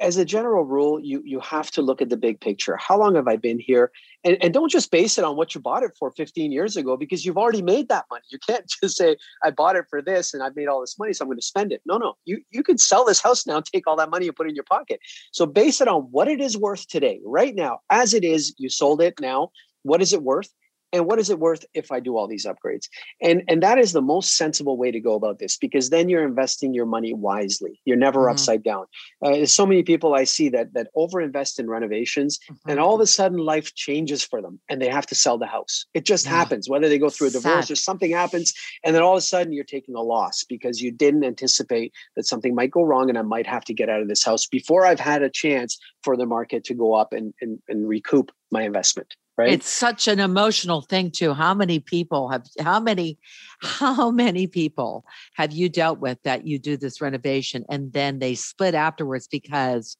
as 0.00 0.16
a 0.16 0.24
general 0.24 0.64
rule, 0.64 0.98
you 1.00 1.22
you 1.24 1.40
have 1.40 1.70
to 1.72 1.82
look 1.82 2.00
at 2.02 2.08
the 2.08 2.16
big 2.16 2.40
picture. 2.40 2.76
How 2.76 2.98
long 2.98 3.14
have 3.14 3.28
I 3.28 3.36
been 3.36 3.58
here? 3.58 3.90
And, 4.24 4.36
and 4.42 4.52
don't 4.52 4.70
just 4.70 4.90
base 4.90 5.18
it 5.18 5.24
on 5.24 5.36
what 5.36 5.54
you 5.54 5.60
bought 5.60 5.82
it 5.82 5.92
for 5.98 6.10
15 6.10 6.50
years 6.50 6.76
ago 6.76 6.96
because 6.96 7.24
you've 7.24 7.36
already 7.36 7.62
made 7.62 7.88
that 7.88 8.06
money. 8.10 8.24
You 8.30 8.38
can't 8.46 8.64
just 8.82 8.96
say, 8.96 9.16
I 9.44 9.50
bought 9.50 9.76
it 9.76 9.84
for 9.88 10.02
this 10.02 10.34
and 10.34 10.42
I've 10.42 10.56
made 10.56 10.68
all 10.68 10.80
this 10.80 10.98
money, 10.98 11.12
so 11.12 11.24
I'm 11.24 11.28
going 11.28 11.38
to 11.38 11.44
spend 11.44 11.72
it. 11.72 11.82
No, 11.86 11.98
no. 11.98 12.14
You 12.24 12.40
you 12.50 12.62
could 12.62 12.80
sell 12.80 13.04
this 13.04 13.20
house 13.20 13.46
now, 13.46 13.60
take 13.60 13.86
all 13.86 13.96
that 13.96 14.10
money 14.10 14.26
and 14.26 14.36
put 14.36 14.46
it 14.46 14.50
in 14.50 14.56
your 14.56 14.64
pocket. 14.64 15.00
So 15.32 15.46
base 15.46 15.80
it 15.80 15.88
on 15.88 16.02
what 16.10 16.28
it 16.28 16.40
is 16.40 16.56
worth 16.56 16.88
today, 16.88 17.20
right 17.24 17.54
now, 17.54 17.80
as 17.90 18.14
it 18.14 18.24
is, 18.24 18.54
you 18.58 18.68
sold 18.68 19.00
it 19.00 19.14
now. 19.20 19.50
What 19.82 20.02
is 20.02 20.12
it 20.12 20.22
worth? 20.22 20.52
And 20.92 21.06
what 21.06 21.18
is 21.18 21.30
it 21.30 21.38
worth 21.38 21.64
if 21.74 21.90
i 21.90 22.00
do 22.00 22.16
all 22.16 22.26
these 22.26 22.46
upgrades 22.46 22.88
and 23.20 23.42
and 23.48 23.62
that 23.62 23.78
is 23.78 23.92
the 23.92 24.02
most 24.02 24.36
sensible 24.36 24.76
way 24.76 24.90
to 24.90 25.00
go 25.00 25.14
about 25.14 25.38
this 25.38 25.56
because 25.56 25.90
then 25.90 26.08
you're 26.08 26.24
investing 26.24 26.74
your 26.74 26.86
money 26.86 27.12
wisely 27.12 27.80
you're 27.84 27.96
never 27.96 28.20
mm-hmm. 28.20 28.32
upside 28.32 28.62
down 28.62 28.86
uh, 29.22 29.30
there's 29.30 29.52
so 29.52 29.66
many 29.66 29.82
people 29.82 30.14
i 30.14 30.24
see 30.24 30.48
that 30.48 30.72
that 30.74 30.88
over 30.94 31.20
invest 31.20 31.58
in 31.58 31.68
renovations 31.68 32.38
mm-hmm. 32.38 32.70
and 32.70 32.80
all 32.80 32.94
of 32.94 33.00
a 33.00 33.06
sudden 33.06 33.38
life 33.38 33.74
changes 33.74 34.24
for 34.24 34.40
them 34.40 34.58
and 34.68 34.80
they 34.80 34.88
have 34.88 35.06
to 35.06 35.14
sell 35.14 35.38
the 35.38 35.46
house 35.46 35.86
it 35.94 36.04
just 36.04 36.26
yeah. 36.26 36.32
happens 36.32 36.68
whether 36.68 36.88
they 36.88 36.98
go 36.98 37.10
through 37.10 37.28
a 37.28 37.30
divorce 37.30 37.66
Sad. 37.66 37.72
or 37.72 37.76
something 37.76 38.12
happens 38.12 38.54
and 38.84 38.94
then 38.94 39.02
all 39.02 39.12
of 39.12 39.18
a 39.18 39.22
sudden 39.22 39.52
you're 39.52 39.64
taking 39.64 39.94
a 39.94 40.02
loss 40.02 40.44
because 40.44 40.80
you 40.80 40.90
didn't 40.90 41.24
anticipate 41.24 41.92
that 42.16 42.26
something 42.26 42.54
might 42.54 42.70
go 42.70 42.82
wrong 42.82 43.08
and 43.08 43.18
i 43.18 43.22
might 43.22 43.46
have 43.46 43.64
to 43.64 43.74
get 43.74 43.88
out 43.88 44.00
of 44.00 44.08
this 44.08 44.24
house 44.24 44.46
before 44.46 44.86
i've 44.86 45.00
had 45.00 45.22
a 45.22 45.30
chance 45.30 45.78
for 46.02 46.16
the 46.16 46.26
market 46.26 46.64
to 46.64 46.74
go 46.74 46.94
up 46.94 47.12
and 47.12 47.34
and, 47.40 47.58
and 47.68 47.88
recoup 47.88 48.30
my 48.50 48.62
investment 48.62 49.16
right? 49.36 49.52
It's 49.52 49.68
such 49.68 50.08
an 50.08 50.18
emotional 50.18 50.82
thing 50.82 51.10
too. 51.10 51.34
How 51.34 51.54
many 51.54 51.78
people 51.78 52.28
have 52.30 52.46
how 52.60 52.80
many 52.80 53.18
how 53.60 54.10
many 54.10 54.46
people 54.46 55.04
have 55.34 55.52
you 55.52 55.68
dealt 55.68 55.98
with 55.98 56.22
that 56.22 56.46
you 56.46 56.58
do 56.58 56.76
this 56.76 57.00
renovation 57.00 57.64
and 57.68 57.92
then 57.92 58.18
they 58.18 58.34
split 58.34 58.74
afterwards 58.74 59.28
because 59.28 59.96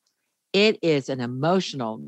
it 0.52 0.78
is 0.82 1.08
an 1.08 1.20
emotional 1.20 2.00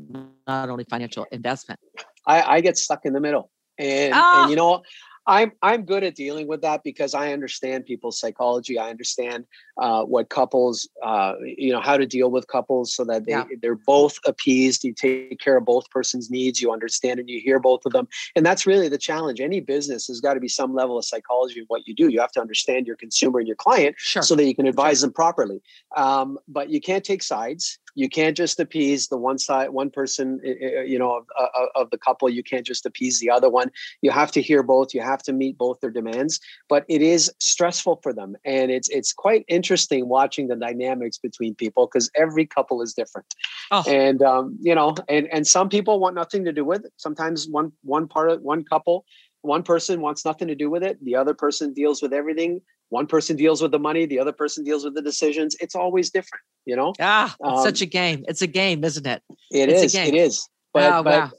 not 0.47 0.69
only 0.69 0.85
financial 0.89 1.25
investment. 1.31 1.79
I, 2.25 2.41
I 2.41 2.61
get 2.61 2.77
stuck 2.77 3.05
in 3.05 3.13
the 3.13 3.19
middle 3.19 3.51
and, 3.77 4.13
oh. 4.13 4.17
and 4.17 4.21
ah! 4.21 4.49
you 4.49 4.55
know 4.55 4.83
I'm 5.29 5.51
I'm 5.61 5.83
good 5.83 6.03
at 6.03 6.15
dealing 6.15 6.47
with 6.47 6.61
that 6.63 6.83
because 6.83 7.13
I 7.13 7.33
understand 7.33 7.85
people's 7.85 8.19
psychology. 8.19 8.79
I 8.79 8.89
understand 8.89 9.45
uh, 9.77 10.03
what 10.03 10.29
couples, 10.29 10.89
uh, 11.03 11.35
you 11.43 11.71
know, 11.71 11.81
how 11.81 11.97
to 11.97 12.07
deal 12.07 12.31
with 12.31 12.47
couples 12.47 12.95
so 12.95 13.05
that 13.05 13.27
they 13.27 13.33
yeah. 13.33 13.45
they're 13.61 13.75
both 13.75 14.17
appeased. 14.25 14.83
You 14.83 14.91
take 14.91 15.39
care 15.39 15.57
of 15.57 15.65
both 15.65 15.87
person's 15.91 16.31
needs. 16.31 16.63
You 16.63 16.73
understand 16.73 17.19
and 17.19 17.29
you 17.29 17.39
hear 17.39 17.59
both 17.59 17.85
of 17.85 17.93
them, 17.93 18.07
and 18.35 18.43
that's 18.43 18.65
really 18.65 18.89
the 18.89 18.97
challenge. 18.97 19.39
Any 19.39 19.59
business 19.59 20.07
has 20.07 20.19
got 20.19 20.33
to 20.33 20.39
be 20.39 20.47
some 20.47 20.73
level 20.73 20.97
of 20.97 21.05
psychology 21.05 21.59
in 21.59 21.65
what 21.67 21.87
you 21.87 21.93
do. 21.93 22.09
You 22.09 22.21
have 22.21 22.31
to 22.31 22.41
understand 22.41 22.87
your 22.87 22.95
consumer 22.95 23.37
and 23.37 23.47
your 23.47 23.55
client 23.55 23.95
sure. 23.99 24.23
so 24.23 24.35
that 24.35 24.45
you 24.45 24.55
can 24.55 24.65
advise 24.65 24.99
sure. 24.99 25.07
them 25.07 25.13
properly. 25.13 25.61
Um, 25.95 26.39
but 26.47 26.71
you 26.71 26.81
can't 26.81 27.03
take 27.03 27.21
sides 27.21 27.77
you 27.95 28.09
can't 28.09 28.35
just 28.35 28.59
appease 28.59 29.07
the 29.07 29.17
one 29.17 29.37
side 29.37 29.69
one 29.69 29.89
person 29.89 30.39
eh, 30.43 30.49
eh, 30.49 30.79
eh, 30.79 30.81
you 30.83 30.99
know 30.99 31.17
of, 31.17 31.25
uh, 31.37 31.47
uh, 31.57 31.65
of, 31.75 31.89
the 31.89 31.97
couple. 31.97 32.29
You 32.29 32.43
can't 32.43 32.65
just 32.65 32.85
appease 32.85 33.19
the 33.19 33.29
other 33.29 33.49
one. 33.49 33.71
You 34.01 34.11
have 34.11 34.31
to 34.33 34.41
hear 34.41 34.63
both. 34.63 34.93
You 34.93 35.01
have 35.01 35.23
to 35.23 35.33
meet 35.33 35.57
both 35.57 35.79
their 35.79 35.89
demands. 35.91 36.39
But 36.67 36.85
it 36.87 37.01
is 37.01 37.31
stressful 37.39 37.99
for 38.03 38.13
them. 38.13 38.35
And 38.45 38.71
it's 38.71 38.89
it's 38.89 39.13
quite 39.13 39.45
interesting 39.47 40.07
watching 40.07 40.47
the 40.47 40.55
dynamics 40.55 41.17
between 41.17 41.55
people 41.55 41.87
because 41.87 42.09
every 42.15 42.45
couple 42.45 42.81
is 42.81 42.93
different. 42.93 43.33
Oh. 43.71 43.83
and 43.87 44.21
um, 44.23 44.57
you 44.61 44.73
know 44.73 44.95
and 45.07 45.27
and 45.31 45.45
some 45.45 45.69
people 45.69 45.99
want 45.99 46.15
nothing 46.15 46.45
to 46.45 46.53
do 46.53 46.65
with 46.65 46.85
it. 46.85 46.93
Sometimes 46.97 47.47
one 47.47 47.71
one 47.83 48.07
part 48.07 48.29
of 48.29 48.41
one 48.41 48.63
couple 48.63 49.05
one 49.41 49.63
person 49.63 50.01
wants 50.01 50.25
nothing 50.25 50.47
to 50.47 50.55
do 50.55 50.69
with 50.69 50.83
it 50.83 51.03
the 51.03 51.15
other 51.15 51.33
person 51.33 51.73
deals 51.73 52.01
with 52.01 52.13
everything. 52.13 52.61
One 52.89 53.05
person 53.05 53.35
deals 53.35 53.61
with 53.61 53.71
the 53.71 53.79
money 53.79 54.05
the 54.05 54.19
other 54.19 54.33
person 54.33 54.63
deals 54.63 54.83
with 54.83 54.95
the 54.95 55.01
decisions. 55.01 55.55
It's 55.59 55.75
always 55.75 56.09
different 56.09 56.43
you 56.65 56.75
know? 56.75 56.93
Ah 56.99 57.35
it's 57.39 57.59
um, 57.59 57.63
such 57.63 57.81
a 57.81 57.85
game. 57.85 58.25
It's 58.27 58.41
a 58.41 58.47
game 58.47 58.83
isn't 58.83 59.07
it? 59.07 59.21
It 59.51 59.69
it's 59.69 59.83
is. 59.83 59.95
it 59.95 60.15
is. 60.15 60.49
But, 60.73 60.93
oh, 60.93 61.03
but 61.03 61.19
wow. 61.19 61.31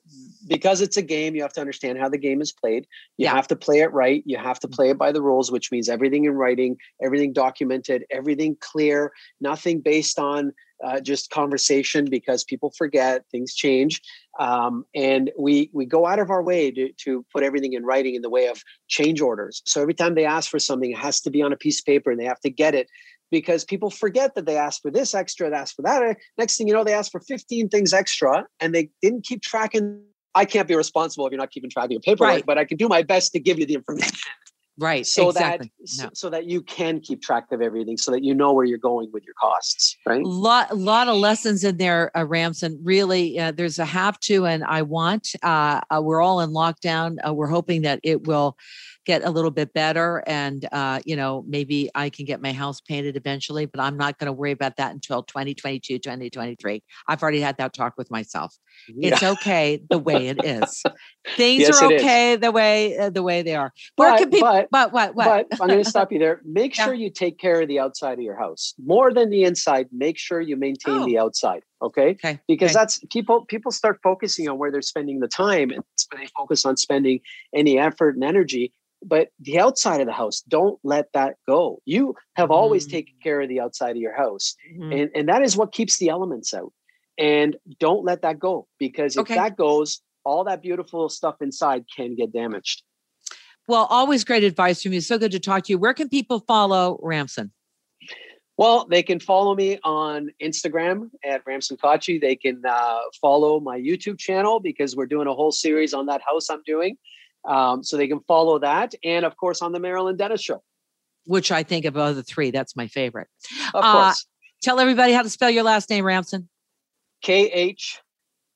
Because 0.51 0.81
it's 0.81 0.97
a 0.97 1.03
game 1.03 1.35
you 1.35 1.41
have 1.41 1.53
to 1.53 1.61
understand 1.61 1.97
how 1.97 2.09
the 2.09 2.19
game 2.19 2.43
is 2.43 2.53
played 2.53 2.87
you 3.17 3.25
yeah. 3.25 3.35
have 3.35 3.49
to 3.49 3.57
play 3.57 3.81
it 3.81 3.93
right 3.93 4.23
you 4.27 4.37
have 4.37 4.61
to 4.61 4.69
mm. 4.69 4.73
play 4.73 4.91
it 4.91 4.99
by 4.99 5.11
the 5.11 5.23
rules 5.23 5.51
which 5.51 5.73
means 5.73 5.89
everything 5.89 6.27
in 6.27 6.33
writing 6.33 6.77
everything 7.03 7.33
documented 7.33 8.05
everything 8.11 8.55
clear 8.61 9.13
nothing 9.41 9.81
based 9.81 10.19
on 10.19 10.53
uh, 10.85 10.99
just 10.99 11.31
conversation 11.31 12.07
because 12.07 12.43
people 12.43 12.73
forget 12.77 13.23
things 13.31 13.55
change 13.55 14.01
um, 14.39 14.85
and 14.95 15.31
we 15.39 15.71
we 15.73 15.85
go 15.85 16.07
out 16.07 16.19
of 16.19 16.31
our 16.31 16.43
way 16.43 16.71
to, 16.71 16.91
to 16.95 17.25
put 17.33 17.43
everything 17.43 17.75
in 17.75 17.85
writing 17.85 18.15
in 18.15 18.23
the 18.23 18.31
way 18.31 18.47
of 18.47 18.63
change 18.89 19.21
orders 19.21 19.63
so 19.65 19.81
every 19.81 19.95
time 19.95 20.15
they 20.15 20.25
ask 20.25 20.51
for 20.51 20.59
something 20.59 20.91
it 20.91 20.99
has 20.99 21.21
to 21.21 21.31
be 21.31 21.43
on 21.43 21.53
a 21.53 21.57
piece 21.57 21.81
of 21.81 21.87
paper 21.87 22.11
and 22.11 22.21
they 22.21 22.25
have 22.25 22.41
to 22.41 22.51
get 22.51 22.75
it 22.75 22.89
because 23.31 23.65
people 23.65 23.91
forget 23.91 24.35
that 24.35 24.47
they 24.47 24.57
asked 24.57 24.81
for 24.83 24.91
this 24.91 25.15
extra 25.15 25.51
they 25.51 25.57
asked 25.57 25.77
for 25.77 25.83
that 25.83 26.17
next 26.39 26.57
thing 26.57 26.67
you 26.67 26.73
know 26.73 26.83
they 26.83 26.95
asked 26.95 27.13
for 27.13 27.21
15 27.21 27.69
things 27.69 27.93
extra 27.93 28.47
and 28.59 28.75
they 28.75 28.89
didn't 29.03 29.25
keep 29.25 29.43
tracking 29.43 30.03
i 30.35 30.45
can't 30.45 30.69
be 30.69 30.75
responsible 30.75 31.27
if 31.27 31.31
you're 31.31 31.39
not 31.39 31.51
keeping 31.51 31.71
track 31.71 31.87
of 31.87 31.93
your 31.93 32.01
paperwork 32.01 32.35
right. 32.35 32.47
but 32.47 32.59
i 32.59 32.65
can 32.65 32.77
do 32.77 32.89
my 32.89 33.03
best 33.03 33.33
to 33.33 33.41
give 33.41 33.59
you 33.59 33.67
the 33.67 33.75
information 33.75 34.17
Right. 34.81 35.07
So 35.07 35.29
exactly. 35.29 35.71
that 35.79 35.89
so, 35.89 36.09
so 36.15 36.31
that 36.31 36.47
you 36.47 36.63
can 36.63 37.01
keep 37.01 37.21
track 37.21 37.53
of 37.53 37.61
everything, 37.61 37.99
so 37.99 38.11
that 38.13 38.25
you 38.25 38.35
know 38.35 38.55
where 38.55 38.65
you're 38.65 38.79
going 38.79 39.11
with 39.13 39.25
your 39.27 39.35
costs. 39.39 39.95
Right. 40.07 40.25
lot 40.25 40.75
lot 40.75 41.07
of 41.07 41.17
lessons 41.17 41.65
in 41.65 41.77
there 41.77 42.11
uh, 42.17 42.25
ramsin 42.25 42.81
really 42.83 43.39
uh, 43.39 43.53
there's 43.53 43.79
a 43.79 43.85
have 43.85 44.19
to 44.21 44.47
and 44.47 44.65
i 44.65 44.81
want 44.81 45.33
uh, 45.43 45.81
uh, 45.91 46.01
we're 46.03 46.23
all 46.23 46.41
in 46.41 46.51
lockdown 46.51 47.17
uh, 47.27 47.35
we're 47.35 47.49
hoping 47.49 47.83
that 47.83 48.01
it 48.03 48.27
will 48.27 48.57
get 49.07 49.25
a 49.25 49.31
little 49.31 49.51
bit 49.51 49.73
better 49.73 50.23
and 50.27 50.69
uh, 50.73 51.01
you 51.05 51.17
know 51.17 51.45
maybe 51.49 51.91
i 51.95 52.09
can 52.11 52.25
get 52.25 52.41
my 52.41 52.53
house 52.53 52.81
painted 52.81 53.17
eventually 53.17 53.67
but 53.67 53.81
i'm 53.81 53.97
not 53.97 54.19
going 54.19 54.27
to 54.27 54.33
worry 54.33 54.53
about 54.53 54.77
that 54.77 54.93
until 54.93 55.23
2022 55.23 55.99
2023 55.99 56.83
i've 57.09 57.23
already 57.23 57.41
had 57.41 57.57
that 57.57 57.73
talk 57.73 57.95
with 57.97 58.11
myself 58.11 58.57
it's 59.03 59.23
okay 59.23 59.81
the 59.91 59.99
way 59.99 60.29
it 60.29 60.45
is 60.45 60.85
things 61.37 61.61
Yes, 61.63 61.81
are 61.83 61.87
okay 61.87 62.37
the 62.37 62.51
way 62.53 62.97
uh, 62.99 63.11
the 63.11 63.23
way 63.23 63.43
they 63.43 63.55
are 63.55 63.73
where 63.97 64.11
But, 64.11 64.19
can 64.19 64.31
people 64.31 64.49
but 64.49 64.69
what 64.71 64.93
what 64.93 65.15
what 65.15 65.27
But 65.27 65.47
I'm 65.61 65.69
going 65.69 65.83
to 65.83 65.89
stop 65.89 66.13
you 66.13 66.19
there. 66.19 66.41
Make 66.45 66.75
Yeah. 66.79 66.85
sure 66.85 66.95
you 66.95 67.11
take 67.11 67.39
care 67.39 67.61
of 67.61 67.69
the 67.69 67.79
outside 67.79 68.15
of 68.15 68.21
your 68.21 68.37
house 68.37 68.75
more 68.83 69.13
than 69.13 69.31
the 69.31 69.45
inside. 69.45 69.89
Make 69.93 70.19
sure 70.19 70.41
you 70.41 70.57
maintain 70.57 71.03
Oh. 71.03 71.07
the 71.07 71.19
outside. 71.19 71.63
Okay. 71.83 72.11
okay 72.11 72.41
Because 72.47 72.71
okay. 72.71 72.75
that's 72.81 72.99
people. 73.11 73.45
People 73.47 73.73
start 73.73 74.01
focusing 74.03 74.49
on 74.49 74.59
where 74.59 74.71
they're 74.71 74.83
spending 74.83 75.21
the 75.21 75.29
time, 75.29 75.71
and 75.71 75.83
they 76.17 76.27
focus 76.37 76.65
on 76.65 76.77
spending 76.77 77.21
any 77.55 77.79
effort 77.79 78.15
and 78.15 78.25
energy. 78.25 78.73
But 79.03 79.29
the 79.41 79.59
outside 79.59 80.01
of 80.03 80.07
the 80.07 80.13
house, 80.13 80.43
don't 80.43 80.79
let 80.85 81.07
that 81.15 81.37
go. 81.49 81.81
You 81.87 82.15
have 82.37 82.51
always 82.51 82.87
Mm. 82.87 82.91
taken 82.91 83.15
care 83.23 83.41
of 83.41 83.49
the 83.49 83.61
outside 83.61 83.93
of 83.93 83.97
your 83.97 84.15
house, 84.15 84.55
Mhm. 84.77 84.93
and 85.01 85.11
and 85.15 85.29
that 85.29 85.43
is 85.43 85.57
what 85.57 85.73
keeps 85.73 85.97
the 85.99 86.09
elements 86.11 86.53
out. 86.53 86.73
And 87.17 87.57
don't 87.79 88.05
let 88.05 88.23
that 88.23 88.39
go 88.39 88.69
because 88.79 89.17
if 89.17 89.23
Okay. 89.23 89.35
that 89.37 89.57
goes, 89.57 90.01
all 90.25 90.45
that 90.45 90.61
beautiful 90.63 91.09
stuff 91.09 91.37
inside 91.41 91.85
can 91.97 92.15
get 92.15 92.33
damaged. 92.33 92.83
well 93.69 93.87
always 93.91 94.25
great 94.25 94.43
advice 94.43 94.83
from 94.83 94.93
you 94.93 95.01
so 95.01 95.17
good 95.19 95.31
to 95.31 95.39
talk 95.39 95.63
to 95.65 95.73
you 95.73 95.79
where 95.79 95.95
can 95.95 96.09
people 96.09 96.41
follow 96.41 96.99
ramsin 97.03 97.53
Well, 98.61 98.85
they 98.91 99.03
can 99.03 99.21
follow 99.21 99.55
me 99.55 99.79
on 99.85 100.29
Instagram 100.43 101.09
at 101.25 101.41
Ramsin 101.47 101.79
Khachi. 101.79 102.21
They 102.21 102.37
can 102.37 102.61
uh, 102.69 102.99
follow 103.19 103.59
my 103.59 103.79
YouTube 103.81 104.19
channel 104.19 104.61
because 104.61 104.95
we're 104.95 105.07
doing 105.07 105.27
a 105.29 105.33
whole 105.33 105.51
series 105.51 105.95
on 105.95 106.05
that 106.07 106.21
house 106.21 106.51
I'm 106.51 106.61
doing. 106.67 106.99
Um, 107.47 107.83
so 107.83 107.97
they 107.97 108.07
can 108.07 108.21
follow 108.29 108.59
that. 108.59 108.95
And 109.03 109.25
of 109.25 109.35
course, 109.39 109.63
on 109.63 109.73
the 109.73 109.81
Marilyn 109.81 110.19
Denis 110.19 110.43
Show. 110.43 110.63
which 111.25 111.51
I 111.51 111.63
think 111.63 111.87
of 111.87 111.97
of 111.97 112.17
the 112.17 112.23
three, 112.23 112.51
that's 112.51 112.77
my 112.77 112.87
favorite. 112.87 113.29
Of 113.73 113.83
Uh, 113.83 113.93
course. 113.93 114.27
Tell 114.63 114.79
everybody 114.79 115.15
how 115.15 115.23
to 115.23 115.31
spell 115.31 115.49
your 115.49 115.63
last 115.65 115.89
name, 115.89 116.05
Ramsin. 116.05 116.47
K 117.23 117.51
H 117.51 117.99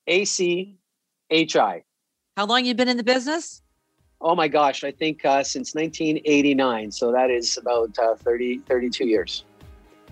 A 0.07 0.27
C 0.27 0.77
H 1.31 1.57
I. 1.57 1.83
How 2.37 2.45
long 2.45 2.67
you 2.67 2.75
been 2.75 2.88
in 2.88 2.99
the 2.99 3.05
business? 3.05 3.62
Oh 4.21 4.35
my 4.35 4.49
gosh, 4.49 4.85
I 4.85 4.90
think 4.90 5.25
uh, 5.25 5.43
since 5.43 5.75
1989. 5.75 6.90
So 6.90 7.11
that 7.11 7.31
is 7.31 7.57
about 7.57 7.99
uh, 7.99 8.17
30, 8.17 8.59
32 8.69 9.07
years. 9.07 9.45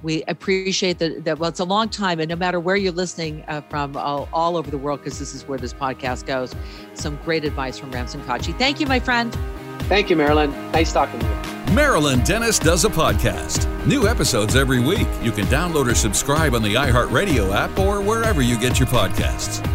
We 0.03 0.23
appreciate 0.25 0.99
that. 0.99 1.25
that 1.25 1.38
well, 1.38 1.49
it's 1.49 1.61
a 1.61 1.65
long 1.65 1.88
time, 1.88 2.21
and 2.21 2.29
no 2.29 2.37
matter 2.37 2.59
where 2.61 2.77
you're 2.77 2.93
listening 2.93 3.45
uh, 3.49 3.61
from, 3.62 3.97
all, 3.97 4.29
all 4.33 4.57
over 4.57 4.71
the 4.71 4.79
world, 4.79 5.01
because 5.01 5.19
this 5.19 5.35
is 5.35 5.47
where 5.47 5.59
this 5.59 5.73
podcast 5.73 6.27
goes. 6.27 6.55
Some 6.95 7.19
great 7.25 7.45
advice 7.45 7.79
from 7.79 7.91
Ramsin 7.93 8.23
Khachi. 8.23 8.57
Thank 8.59 8.81
you, 8.81 8.87
my 8.87 9.01
friend. 9.01 9.37
Thank 9.83 10.11
you, 10.11 10.17
Marilyn. 10.17 10.51
Nice 10.73 10.93
talking 10.93 11.21
to 11.21 11.27
you. 11.27 11.75
Marilyn 11.75 12.23
Denis 12.23 12.59
does 12.59 12.85
a 12.85 12.88
podcast. 12.88 13.67
New 13.87 14.07
episodes 14.07 14.57
every 14.57 14.81
week. 14.81 15.09
You 15.23 15.33
can 15.33 15.47
download 15.47 15.91
or 15.91 15.95
subscribe 15.95 16.55
on 16.55 16.62
the 16.62 16.75
iHeartRadio 16.75 17.55
app 17.55 17.79
or 17.79 18.01
wherever 18.01 18.43
you 18.43 18.59
get 18.59 18.79
your 18.79 18.88
podcasts. 18.88 19.67